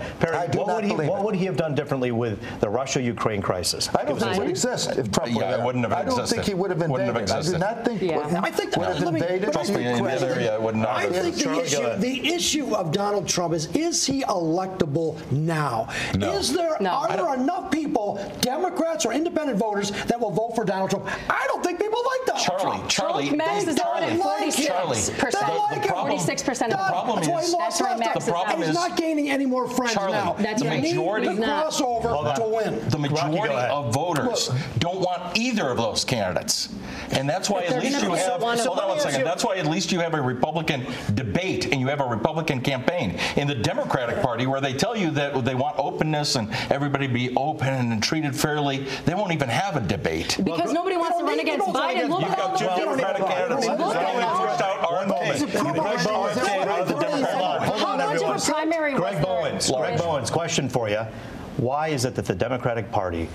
God. 0.51 0.59
Perry, 0.59 0.59
I 0.59 0.59
do 0.59 0.59
what 0.59 0.67
not 0.69 0.75
would 0.77 0.85
he 0.85 0.91
believe 0.91 1.09
what 1.09 1.21
it. 1.21 1.25
would 1.25 1.35
he 1.37 1.45
have 1.47 1.57
done 1.57 1.75
differently 1.75 2.11
with 2.13 2.39
the 2.61 2.69
Russia-Ukraine 2.69 3.43
crisis? 3.43 3.89
I 3.95 4.05
don't 4.05 4.19
think 4.19 4.37
it 4.37 4.39
would 4.39 4.49
exist 4.49 4.91
if 4.97 5.11
Trump 5.13 5.31
Yeah, 5.33 5.57
were 5.57 5.63
it 5.63 5.65
wouldn't 5.65 5.85
have 5.85 5.93
I 5.93 6.03
don't 6.05 6.19
existed. 6.19 6.35
think 6.37 6.47
he 6.49 6.55
would 6.55 6.71
have 6.71 6.81
Wouldn't 6.81 7.07
have 7.07 7.17
invaded. 7.17 7.31
I 7.31 7.35
do 7.35 7.39
existed. 7.39 7.61
not 7.61 7.85
think 7.85 8.03
Yeah. 8.03 8.17
would, 8.17 8.35
I 8.45 8.51
think 8.51 8.77
would 8.77 8.87
have 8.87 9.01
let 9.01 9.15
me- 9.15 9.21
invaded 9.21 9.47
but 9.47 9.53
Trust 9.53 9.71
me, 9.75 9.85
in 9.87 9.97
Ukraine. 9.97 10.23
area, 10.25 10.55
it 10.55 10.63
would 10.63 10.77
not 10.77 10.89
I 10.89 11.01
have 11.03 11.13
think 11.13 11.37
the 11.37 11.61
issue, 11.63 11.97
the 11.99 12.35
issue 12.35 12.75
of 12.75 12.93
Donald 12.93 13.27
Trump 13.29 13.55
is: 13.55 13.67
is 13.75 14.05
he 14.07 14.23
electable 14.25 15.17
now? 15.31 15.89
No. 16.17 16.33
Is 16.33 16.53
there 16.53 16.77
No. 16.81 16.91
are 16.91 17.09
there 17.09 17.35
enough 17.35 17.71
people, 17.71 18.19
Democrats 18.41 19.05
or 19.07 19.13
independent 19.13 19.59
voters, 19.59 19.91
that 20.07 20.19
will 20.21 20.31
vote 20.31 20.55
for 20.55 20.65
Donald 20.65 20.91
Trump? 20.91 21.07
I 21.29 21.45
don't 21.49 21.63
think 21.65 21.79
people 21.81 21.99
like 22.13 22.27
Donald 22.27 22.45
Charlie, 22.45 22.77
Trump. 22.79 22.89
Charlie, 22.89 23.27
Trump 23.27 23.39
maxes 23.39 23.77
they- 23.77 23.83
out 23.83 24.03
at 24.03 24.09
Charlie, 24.09 24.17
46 24.23 24.67
Charlie, 24.67 24.89
percent. 25.19 25.47
the- 25.47 25.81
the 25.81 25.87
problem- 25.89 26.19
46% 26.19 26.73
of 26.73 26.79
the 26.79 26.85
problem 26.93 27.17
That's 27.17 27.29
why 27.29 27.41
he 27.41 27.47
is- 27.47 27.53
That's 27.53 27.81
where 27.81 27.89
he 27.91 27.95
last 27.95 27.99
time. 27.99 27.99
maxes 28.01 28.25
The 28.27 28.33
problem 28.33 28.51
And 28.55 28.61
he's 28.61 28.69
is- 28.71 28.75
not 28.75 28.97
gaining 28.97 29.31
any 29.31 29.47
more 29.47 29.69
friends 29.69 29.95
Charlie, 29.95 30.13
now. 30.13 30.37
That's 30.43 30.63
you 30.63 30.69
right. 30.69 30.83
majority- 30.83 31.27
the 31.27 31.33
He's 31.33 31.41
not. 31.41 31.67
crossover 31.73 32.35
to 32.37 32.43
win. 32.45 32.89
The 32.89 32.99
majority 32.99 33.39
ahead. 33.55 33.71
of 33.71 33.93
voters 33.95 34.51
don't 34.79 35.01
want 35.01 35.37
either 35.39 35.69
of 35.69 35.77
those 35.77 36.05
candidates. 36.05 36.69
And 37.13 37.29
that's 37.29 37.51
why 37.51 37.65
But 37.67 37.77
at 37.77 37.83
least 37.83 38.03
you 38.03 38.11
have, 38.13 38.41
hold 38.43 38.79
on 38.79 38.89
one 38.89 39.01
second, 39.01 39.25
that's 39.25 39.45
why 39.45 39.57
at 39.57 39.67
least 39.67 39.91
you 39.93 39.99
have 40.01 40.15
a 40.15 40.21
Republican 40.23 40.87
debate 41.15 41.67
and 41.67 41.81
you 41.81 41.89
have 41.89 42.01
a 42.01 42.07
Republican 42.07 42.61
campaign. 42.61 43.19
In 43.37 43.49
the 43.49 43.55
Democratic 43.55 44.23
Party, 44.23 44.47
where 44.47 44.61
they 44.61 44.73
tell 44.73 44.97
you 44.97 45.11
that 45.13 45.45
they 45.45 45.55
want 45.55 45.77
openness 45.79 46.37
and 46.37 46.49
everybody 46.71 47.07
be 47.09 47.35
open 47.37 47.69
and 47.93 48.03
treated 48.03 48.35
fairly, 48.37 48.87
they 49.07 49.15
won't 49.15 49.33
even 49.33 49.49
have 49.49 49.77
a 49.77 49.81
debate. 49.81 50.39
Because 50.43 50.73
nobody 50.73 50.97
wants 50.97 51.19
to 51.19 51.25
run 51.25 51.41
against 51.41 51.67
Biden. 51.69 52.09
Look 52.11 52.21
You've 52.23 52.31
at 52.31 52.39
got 52.39 52.59
two 52.59 52.65
the 52.67 52.77
Democratic 52.77 53.27
candidates. 53.27 53.67
Look 53.67 53.81
at 53.81 54.15
who 54.15 54.21
out 54.23 54.93
One 54.93 55.09
moment. 55.09 55.39
RFK. 55.39 55.73
Greg 55.75 55.99
RFK 55.99 56.67
out 56.69 56.81
of 56.81 56.89
the 56.89 56.95
Democratic 56.95 57.41
Party. 57.41 57.70
Primary 58.49 58.95
Greg? 58.95 59.23
Bowens, 59.23 59.71
Greg. 59.71 59.99
Bowens, 59.99 60.31
question 60.31 60.69
for 60.69 60.89
you. 60.89 61.01
Why 61.57 61.89
is 61.89 62.05
it 62.05 62.15
that 62.15 62.25
the 62.25 62.35
Democratic 62.35 62.91
Party 62.91 63.29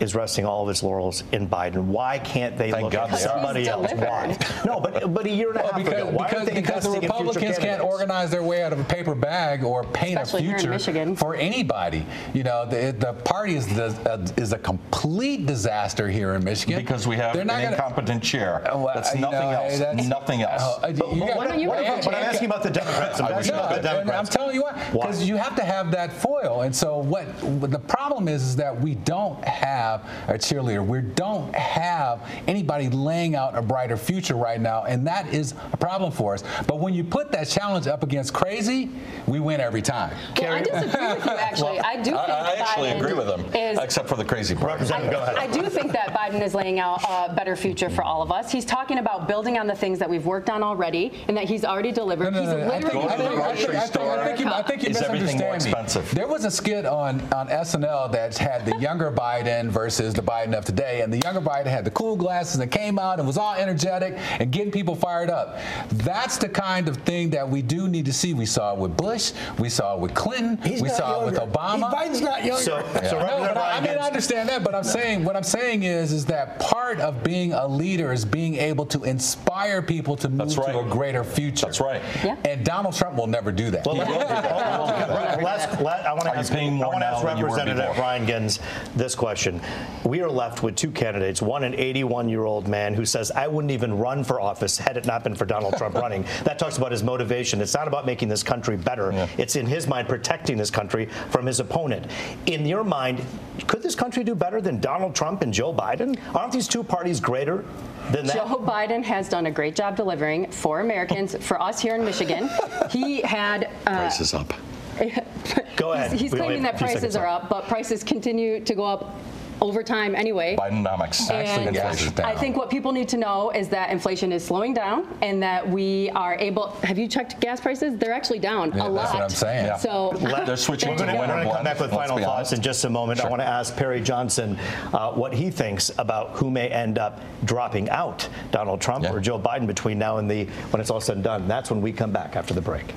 is 0.00 0.14
resting 0.14 0.44
all 0.44 0.62
of 0.64 0.68
its 0.70 0.82
laurels 0.82 1.22
in 1.32 1.48
Biden? 1.48 1.84
Why 1.84 2.18
can't 2.18 2.56
they 2.56 2.70
Thank 2.70 2.84
look 2.84 2.92
God 2.92 3.10
at 3.10 3.16
they 3.18 3.22
somebody 3.24 3.68
else? 3.68 3.90
delivered. 3.90 4.08
Why? 4.08 4.36
No, 4.64 4.80
but 4.80 5.12
but 5.12 5.26
a 5.26 5.30
year 5.30 5.50
and 5.50 5.58
a 5.58 5.62
Well, 5.62 5.72
half 5.72 5.84
because, 5.84 6.00
ago, 6.02 6.10
why 6.10 6.28
because, 6.28 6.46
they 6.48 6.54
because 6.54 6.82
the 6.84 6.90
investing 6.90 6.94
in 6.94 7.00
future 7.00 7.12
Republicans 7.24 7.58
can't 7.58 7.82
organize 7.82 8.30
their 8.30 8.42
way 8.42 8.62
out 8.62 8.72
of 8.72 8.80
a 8.80 8.84
paper 8.84 9.14
bag 9.14 9.62
or 9.62 9.84
paint 9.84 10.18
Especially 10.20 10.48
a 10.48 10.58
future 10.58 11.16
for 11.16 11.34
anybody. 11.34 12.04
You 12.34 12.42
know, 12.44 12.66
the, 12.66 12.94
the 12.98 13.12
party 13.24 13.56
is 13.56 13.66
the, 13.66 13.86
uh, 14.10 14.26
is 14.36 14.52
a 14.52 14.58
complete 14.58 15.46
disaster 15.46 16.08
here 16.08 16.34
in 16.34 16.44
Michigan 16.44 16.78
Because 16.80 17.06
we 17.06 17.16
have 17.16 17.34
an 17.36 17.46
gonna- 17.46 17.70
incompetent 17.70 18.22
chair. 18.22 18.62
Uh, 18.72 18.78
well, 18.78 18.92
That's 18.94 19.14
nothing 19.14 19.40
know, 19.40 19.50
else. 19.50 19.78
that's- 19.78 20.06
Nothing 20.06 20.42
else. 20.42 20.62
Uh, 20.82 20.88
you 20.88 20.94
But 20.94 21.26
got- 21.26 21.36
why 21.36 21.54
you 21.56 21.68
what 21.68 21.84
have 21.84 22.04
but 22.04 22.14
I'm 22.14 22.24
asking 22.24 22.46
about 22.46 22.62
the 22.62 22.70
Democrats. 22.70 23.20
I'm 23.20 23.26
I 23.26 23.30
asking 23.32 23.54
wish- 23.54 23.64
about 23.64 23.82
the 23.82 24.00
and 24.00 24.10
I'm 24.10 24.24
telling 24.24 24.54
you 24.54 24.62
what, 24.62 24.76
Why? 24.76 25.06
because 25.06 25.28
you 25.28 25.36
have 25.36 25.54
to 25.56 25.64
have 25.64 25.90
that 25.90 26.12
foil. 26.12 26.62
And 26.62 26.74
so 26.74 26.98
what, 26.98 27.26
what 27.44 27.70
the 27.70 27.78
problem 27.78 28.28
is 28.28 28.42
is 28.42 28.56
that 28.56 28.78
we 28.80 28.94
don't 28.94 29.42
have 29.44 29.89
a 30.28 30.34
cheerleader. 30.34 30.84
We 30.84 31.00
don't 31.00 31.54
have 31.54 32.28
anybody 32.46 32.88
laying 32.88 33.34
out 33.34 33.56
a 33.56 33.62
brighter 33.62 33.96
future 33.96 34.34
right 34.34 34.60
now, 34.60 34.84
and 34.84 35.06
that 35.06 35.32
is 35.32 35.54
a 35.72 35.76
problem 35.76 36.12
for 36.12 36.34
us. 36.34 36.44
But 36.66 36.80
when 36.80 36.94
you 36.94 37.04
put 37.04 37.32
that 37.32 37.48
challenge 37.48 37.86
up 37.86 38.02
against 38.02 38.32
crazy, 38.32 38.90
we 39.26 39.40
win 39.40 39.60
every 39.60 39.82
time. 39.82 40.16
Well, 40.40 40.52
I 40.52 40.62
disagree 40.62 41.14
with 41.14 41.24
you, 41.24 41.32
actually. 41.32 41.80
I 41.90 41.96
do 41.96 42.04
think 42.04 42.16
I, 42.16 42.22
I 42.22 42.54
actually 42.54 42.88
Biden 42.90 43.00
agree 43.00 43.12
with 43.14 43.26
them, 43.26 43.44
is 43.54 43.78
except 43.78 44.08
for 44.08 44.16
the 44.16 44.24
crazy 44.24 44.54
part. 44.54 44.72
Representative, 44.72 45.12
go 45.12 45.22
ahead. 45.22 45.36
I 45.36 45.46
do 45.46 45.68
think 45.68 45.92
that 45.92 46.12
Biden 46.14 46.42
is 46.42 46.54
laying 46.54 46.78
out 46.78 47.02
a 47.08 47.32
better 47.34 47.56
future 47.56 47.90
for 47.90 48.02
all 48.02 48.22
of 48.22 48.30
us. 48.32 48.50
He's 48.52 48.64
talking 48.64 48.98
about 48.98 49.28
building 49.28 49.58
on 49.58 49.66
the 49.66 49.74
things 49.74 49.98
that 49.98 50.08
we've 50.08 50.26
worked 50.26 50.50
on 50.50 50.62
already 50.62 51.12
and 51.28 51.36
that 51.36 51.44
he's 51.44 51.64
already 51.64 51.92
delivered. 51.92 52.24
No, 52.24 52.30
no, 52.30 52.40
he's 52.40 52.50
no, 52.50 52.72
I 52.72 52.78
literally 52.78 53.06
think, 53.06 53.10
I 53.10 53.16
think, 53.16 53.34
I 53.34 53.56
think, 53.56 53.76
I 53.76 53.86
think, 53.86 53.98
I 54.00 54.26
think 54.26 54.40
you, 54.40 54.46
I 54.48 54.62
think 54.62 54.82
you 54.82 54.88
Is 54.90 55.02
everything 55.02 55.38
more 55.38 55.54
misunderstand 55.54 56.06
me. 56.06 56.12
There 56.14 56.28
was 56.28 56.44
a 56.44 56.50
skit 56.50 56.86
on, 56.86 57.20
on 57.32 57.48
SNL 57.48 58.12
that 58.12 58.36
had 58.38 58.66
the 58.66 58.76
younger 58.78 59.10
Biden 59.10 59.68
versus 59.68 59.79
the 59.88 60.22
Biden 60.22 60.54
of 60.56 60.64
today. 60.64 61.00
And 61.02 61.12
the 61.12 61.18
younger 61.18 61.40
Biden 61.40 61.66
had 61.66 61.84
the 61.84 61.90
cool 61.92 62.16
glasses 62.16 62.60
and 62.60 62.70
came 62.70 62.98
out 62.98 63.18
and 63.18 63.26
was 63.26 63.38
all 63.38 63.54
energetic 63.54 64.14
and 64.38 64.50
getting 64.52 64.70
people 64.70 64.94
fired 64.94 65.30
up. 65.30 65.58
That's 65.90 66.36
the 66.38 66.48
kind 66.48 66.88
of 66.88 66.98
thing 66.98 67.30
that 67.30 67.48
we 67.48 67.62
do 67.62 67.88
need 67.88 68.04
to 68.06 68.12
see. 68.12 68.34
We 68.34 68.46
saw 68.46 68.72
it 68.74 68.78
with 68.78 68.96
Bush, 68.96 69.32
we 69.58 69.68
saw 69.68 69.94
it 69.94 70.00
with 70.00 70.14
Clinton, 70.14 70.58
He's 70.62 70.82
we 70.82 70.88
not 70.88 70.96
saw 70.96 71.22
it 71.22 71.26
with. 71.26 71.40
Obama. 71.40 71.90
He- 71.90 71.96
Biden's 72.08 72.20
not 72.20 72.44
younger. 72.44 72.62
So, 72.62 72.80
so 72.80 73.18
No, 73.18 73.18
Representative 73.18 73.54
but 73.54 73.56
I, 73.58 73.70
I 73.76 73.80
mean, 73.80 73.98
I 73.98 74.06
understand 74.06 74.48
that, 74.48 74.62
but 74.64 74.74
I'm 74.74 74.84
saying 74.84 75.24
what 75.24 75.36
I'm 75.36 75.42
saying 75.42 75.82
is, 75.84 76.12
is 76.12 76.26
that 76.26 76.58
part 76.60 77.00
of 77.00 77.22
being 77.24 77.52
a 77.52 77.66
leader 77.66 78.12
is 78.12 78.24
being 78.24 78.56
able 78.56 78.84
to 78.86 79.04
inspire 79.04 79.80
people 79.82 80.16
to 80.16 80.28
move 80.28 80.38
That's 80.38 80.56
right. 80.58 80.72
to 80.72 80.80
a 80.80 80.88
greater 80.88 81.24
future. 81.24 81.66
That's 81.66 81.80
right. 81.80 82.02
Yeah. 82.24 82.36
And 82.44 82.64
Donald 82.64 82.94
Trump 82.94 83.16
will 83.16 83.26
never 83.26 83.50
do 83.52 83.70
that. 83.70 83.86
Well, 83.86 83.96
let- 83.96 84.08
Right, 84.10 85.42
last- 85.42 85.70
I 85.80 86.12
want 86.12 86.22
to 86.24 86.36
ask, 86.36 86.52
I 86.52 86.64
want 86.86 87.00
to 87.00 87.06
ask 87.06 87.24
than 87.24 87.38
you 87.38 87.44
were 87.46 87.56
Representative? 87.56 87.96
Rheingans 87.98 88.60
this 88.96 89.14
question. 89.14 89.59
We 90.04 90.22
are 90.22 90.30
left 90.30 90.62
with 90.62 90.76
two 90.76 90.90
candidates. 90.90 91.42
One, 91.42 91.62
an 91.64 91.74
81-year-old 91.74 92.68
man 92.68 92.94
who 92.94 93.04
says, 93.04 93.30
"I 93.30 93.46
wouldn't 93.46 93.70
even 93.70 93.96
run 93.98 94.24
for 94.24 94.40
office 94.40 94.78
had 94.78 94.96
it 94.96 95.06
not 95.06 95.24
been 95.24 95.34
for 95.34 95.44
Donald 95.44 95.76
Trump 95.76 95.94
running." 96.04 96.24
That 96.44 96.58
talks 96.58 96.78
about 96.78 96.92
his 96.92 97.02
motivation. 97.02 97.60
It's 97.60 97.74
not 97.74 97.86
about 97.86 98.06
making 98.06 98.28
this 98.28 98.42
country 98.42 98.76
better. 98.76 99.12
It's 99.38 99.56
in 99.56 99.66
his 99.66 99.86
mind 99.86 100.08
protecting 100.08 100.56
this 100.56 100.70
country 100.70 101.06
from 101.30 101.46
his 101.46 101.60
opponent. 101.60 102.10
In 102.46 102.64
your 102.66 102.84
mind, 102.84 103.24
could 103.66 103.82
this 103.82 103.94
country 103.94 104.24
do 104.24 104.34
better 104.34 104.60
than 104.60 104.80
Donald 104.80 105.14
Trump 105.14 105.42
and 105.42 105.52
Joe 105.52 105.72
Biden? 105.72 106.18
Aren't 106.34 106.52
these 106.52 106.68
two 106.68 106.82
parties 106.82 107.20
greater 107.20 107.64
than 108.10 108.26
that? 108.26 108.36
Joe 108.36 108.56
Biden 108.56 109.02
has 109.04 109.28
done 109.28 109.46
a 109.46 109.50
great 109.50 109.76
job 109.76 109.96
delivering 109.96 110.50
for 110.50 110.80
Americans, 110.80 111.36
for 111.44 111.60
us 111.60 111.80
here 111.80 111.94
in 111.94 112.04
Michigan. 112.04 112.48
He 112.90 113.20
had. 113.20 113.64
Uh, 113.86 113.96
Prices 113.98 114.34
up. 114.34 114.52
Go 115.76 115.92
ahead. 115.92 116.10
He's, 116.12 116.20
he's 116.22 116.34
claiming 116.34 116.62
that 116.62 116.76
prices 116.76 117.14
are 117.16 117.26
up, 117.26 117.48
but 117.48 117.68
prices 117.68 118.02
continue 118.02 118.60
to 118.64 118.74
go 118.74 118.84
up 118.84 119.16
over 119.60 119.82
time 119.82 120.14
anyway. 120.14 120.56
Bidenomics. 120.58 121.30
And 121.30 121.76
inflation. 121.76 122.24
I 122.24 122.34
think 122.34 122.56
what 122.56 122.70
people 122.70 122.92
need 122.92 123.08
to 123.10 123.16
know 123.16 123.50
is 123.50 123.68
that 123.68 123.90
inflation 123.90 124.32
is 124.32 124.44
slowing 124.44 124.74
down 124.74 125.06
and 125.22 125.42
that 125.42 125.68
we 125.68 126.10
are 126.10 126.34
able. 126.38 126.68
Have 126.82 126.98
you 126.98 127.08
checked 127.08 127.40
gas 127.40 127.60
prices? 127.60 127.96
They're 127.98 128.12
actually 128.12 128.38
down 128.38 128.72
Yeah, 128.74 128.86
a 128.86 128.88
lot. 128.88 129.02
that's 129.02 129.14
what 129.14 129.22
I'm 129.22 129.30
saying. 129.30 129.66
Yeah. 129.66 129.76
So 129.76 130.12
They're 130.46 130.56
switching 130.56 130.90
We're 130.90 130.96
going 130.96 131.08
to 131.46 131.52
come 131.52 131.64
back 131.64 131.80
with 131.80 131.90
final 131.90 132.18
thoughts 132.18 132.52
in 132.52 132.60
just 132.60 132.84
a 132.84 132.90
moment. 132.90 133.20
I 133.20 133.28
want 133.28 133.40
to 133.42 133.46
ask 133.46 133.76
Perry 133.76 134.00
Johnson 134.00 134.58
uh, 134.92 135.12
what 135.12 135.32
he 135.34 135.50
thinks 135.50 135.90
about 135.98 136.30
who 136.30 136.50
may 136.50 136.68
end 136.68 136.98
up 136.98 137.20
dropping 137.44 137.88
out, 137.90 138.28
Donald 138.50 138.80
Trump 138.80 139.04
Yeah. 139.04 139.12
or 139.12 139.20
Joe 139.20 139.38
Biden, 139.38 139.66
between 139.66 139.98
now 139.98 140.18
and 140.18 140.30
the 140.30 140.44
when 140.70 140.80
it's 140.80 140.90
all 140.90 141.00
said 141.00 141.16
and 141.16 141.24
done. 141.24 141.48
That's 141.48 141.70
when 141.70 141.80
we 141.80 141.92
come 141.92 142.10
back 142.12 142.36
after 142.36 142.54
the 142.54 142.60
break. 142.60 142.94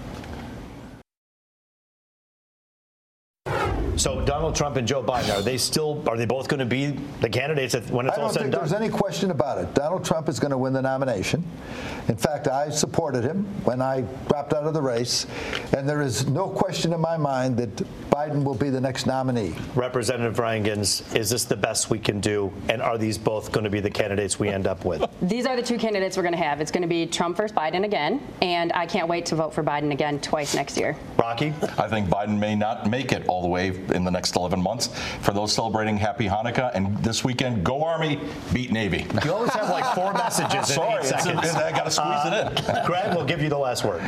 So 4.03 4.19
Donald 4.25 4.53
Trump 4.53 4.75
and 4.75 4.85
Joe 4.85 5.01
Biden 5.01 5.33
are 5.33 5.41
they 5.41 5.57
still 5.57 6.03
are 6.09 6.17
they 6.17 6.25
both 6.25 6.49
going 6.49 6.59
to 6.59 6.65
be 6.65 6.87
the 7.21 7.29
candidates 7.29 7.73
at- 7.73 7.89
when 7.89 8.05
it's 8.05 8.17
I 8.17 8.21
all 8.21 8.27
don't 8.27 8.33
said 8.33 8.39
think 8.41 8.45
and 8.47 8.51
done? 8.51 8.61
there's 8.69 8.73
any 8.73 8.89
question 8.89 9.31
about 9.31 9.59
it. 9.59 9.73
Donald 9.73 10.03
Trump 10.03 10.27
is 10.27 10.41
going 10.41 10.51
to 10.51 10.57
win 10.57 10.73
the 10.73 10.81
nomination. 10.81 11.41
In 12.09 12.17
fact, 12.17 12.49
I 12.49 12.69
supported 12.69 13.23
him 13.23 13.45
when 13.63 13.81
I 13.81 14.01
dropped 14.27 14.51
out 14.51 14.65
of 14.65 14.73
the 14.73 14.81
race, 14.81 15.25
and 15.73 15.87
there 15.87 16.01
is 16.01 16.27
no 16.27 16.49
question 16.49 16.91
in 16.91 16.99
my 16.99 17.15
mind 17.15 17.55
that 17.55 17.73
Biden 18.11 18.43
will 18.43 18.55
be 18.55 18.69
the 18.69 18.81
next 18.81 19.05
nominee. 19.05 19.55
Representative 19.73 20.37
Rheingans, 20.37 21.15
is 21.15 21.29
this 21.29 21.45
the 21.45 21.55
best 21.55 21.89
we 21.89 21.97
can 21.97 22.19
do, 22.19 22.51
and 22.67 22.81
are 22.81 22.97
these 22.97 23.17
both 23.17 23.53
going 23.53 23.63
to 23.63 23.69
be 23.69 23.79
the 23.79 23.89
candidates 23.89 24.37
we 24.37 24.49
end 24.49 24.67
up 24.67 24.83
with? 24.83 25.09
these 25.21 25.45
are 25.45 25.55
the 25.55 25.63
two 25.63 25.77
candidates 25.77 26.17
we're 26.17 26.23
going 26.23 26.35
to 26.35 26.43
have. 26.43 26.59
It's 26.59 26.71
going 26.71 26.81
to 26.81 26.89
be 26.89 27.05
Trump 27.05 27.37
versus 27.37 27.55
Biden 27.55 27.85
again, 27.85 28.21
and 28.41 28.73
I 28.73 28.85
can't 28.85 29.07
wait 29.07 29.25
to 29.27 29.35
vote 29.35 29.53
for 29.53 29.63
Biden 29.63 29.93
again 29.93 30.19
twice 30.19 30.53
next 30.53 30.77
year. 30.77 30.97
Rocky? 31.17 31.53
I 31.77 31.87
think 31.87 32.09
Biden 32.09 32.37
may 32.37 32.53
not 32.53 32.89
make 32.89 33.13
it 33.13 33.25
all 33.29 33.41
the 33.41 33.47
way 33.47 33.69
in 33.93 34.03
the 34.03 34.12
next 34.12 34.36
11 34.36 34.62
months. 34.62 34.88
For 35.21 35.32
those 35.32 35.53
celebrating 35.53 35.97
Happy 35.97 36.27
Hanukkah 36.27 36.71
and 36.73 36.97
this 37.03 37.23
weekend, 37.23 37.63
go 37.63 37.84
Army, 37.84 38.19
beat 38.53 38.71
Navy. 38.71 39.06
You 39.23 39.34
always 39.34 39.53
have 39.53 39.69
like 39.69 39.93
four 39.95 40.13
messages 40.23 40.69
in 40.69 40.75
Sorry, 40.75 40.93
eight 41.01 41.06
it's- 41.06 41.23
seconds. 41.23 41.53
I 41.56 41.71
got 41.71 41.86
to 41.86 41.91
squeeze 41.91 42.25
it 42.25 42.69
in. 42.79 42.86
Greg 42.86 43.15
will 43.15 43.25
give 43.25 43.41
you 43.41 43.49
the 43.49 43.58
last 43.58 43.84
word. 43.84 44.01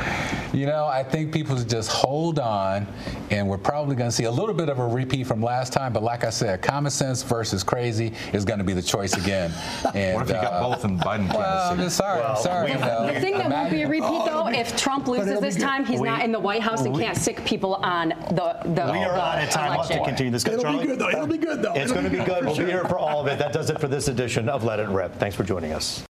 You 0.54 0.66
know, 0.66 0.86
I 0.86 1.04
think 1.04 1.34
people 1.34 1.58
should 1.58 1.70
just 1.70 1.92
hold 1.92 2.40
on, 2.40 2.88
and 3.30 3.48
we're 3.48 3.58
probably 3.58 3.96
going 3.96 4.10
to 4.10 4.16
see 4.16 4.24
a 4.26 4.32
little 4.32 4.54
bit 4.56 4.70
of 4.70 4.80
a 4.80 4.88
repeat 4.88 5.28
from 5.28 5.42
last 5.42 5.74
time. 5.74 5.92
But 5.94 6.04
like 6.04 6.24
I 6.24 6.30
said, 6.30 6.62
common 6.62 6.92
sense 6.92 7.24
versus 7.24 7.64
crazy 7.64 8.14
is 8.34 8.46
going 8.46 8.60
to 8.60 8.64
be 8.66 8.74
the 8.74 8.82
choice 8.82 9.14
again. 9.14 9.52
And, 9.94 10.16
What 10.16 10.24
if 10.24 10.28
you 10.30 10.34
got 10.36 10.54
uh, 10.54 10.70
both 10.70 10.86
in 10.86 10.98
Biden 11.00 11.28
Well, 11.34 11.40
I'm 11.42 11.68
candidacy? 11.78 11.84
just 11.88 11.98
sorry. 11.98 12.22
I'm 12.22 12.38
sorry. 12.38 12.66
we- 12.68 12.72
you 12.74 12.80
know. 12.80 13.14
The 13.14 13.20
thing 13.20 13.38
that 13.38 13.50
won't 13.50 13.70
be 13.72 13.82
a 13.84 13.88
repeat, 13.88 14.26
though, 14.26 14.48
if 14.48 14.78
Trump 14.78 15.08
loses 15.08 15.40
this 15.42 15.56
good. 15.56 15.64
time, 15.64 15.86
he's 15.86 16.00
We- 16.00 16.08
not 16.08 16.24
in 16.24 16.32
the 16.32 16.40
White 16.40 16.62
House 16.62 16.82
and 16.86 16.96
can't 16.98 17.18
sick 17.18 17.44
people 17.46 17.76
on 17.76 18.10
the 18.30 18.56
the. 18.64 18.92
We 18.92 19.00
are 19.00 19.14
the 19.14 19.22
out 19.22 19.44
of 19.44 19.50
time. 19.50 19.75
We'll 19.76 19.84
have 19.84 19.88
to 19.92 19.94
election. 19.98 20.06
continue 20.16 20.32
this. 20.32 20.46
It'll 20.46 20.62
Charlie? 20.62 20.80
be 20.82 20.88
good 20.88 21.00
though. 21.00 21.10
It'll 21.10 21.28
be 21.28 21.38
good 21.38 21.62
though. 21.62 21.74
It's 21.74 21.92
going 21.92 22.06
to 22.06 22.10
be 22.10 22.18
good. 22.24 22.46
We'll 22.46 22.58
be 22.58 22.66
here 22.66 22.86
for 22.86 22.98
all 22.98 23.22
of 23.22 23.28
it. 23.28 23.38
That 23.40 23.54
does 23.54 23.70
it 23.70 23.80
for 23.80 23.88
this 23.88 24.08
edition 24.08 24.50
of 24.50 24.64
Let 24.64 24.80
It 24.80 24.88
Rip. 24.90 25.16
Thanks 25.16 25.36
for 25.36 25.44
joining 25.44 25.74
us. 25.74 26.04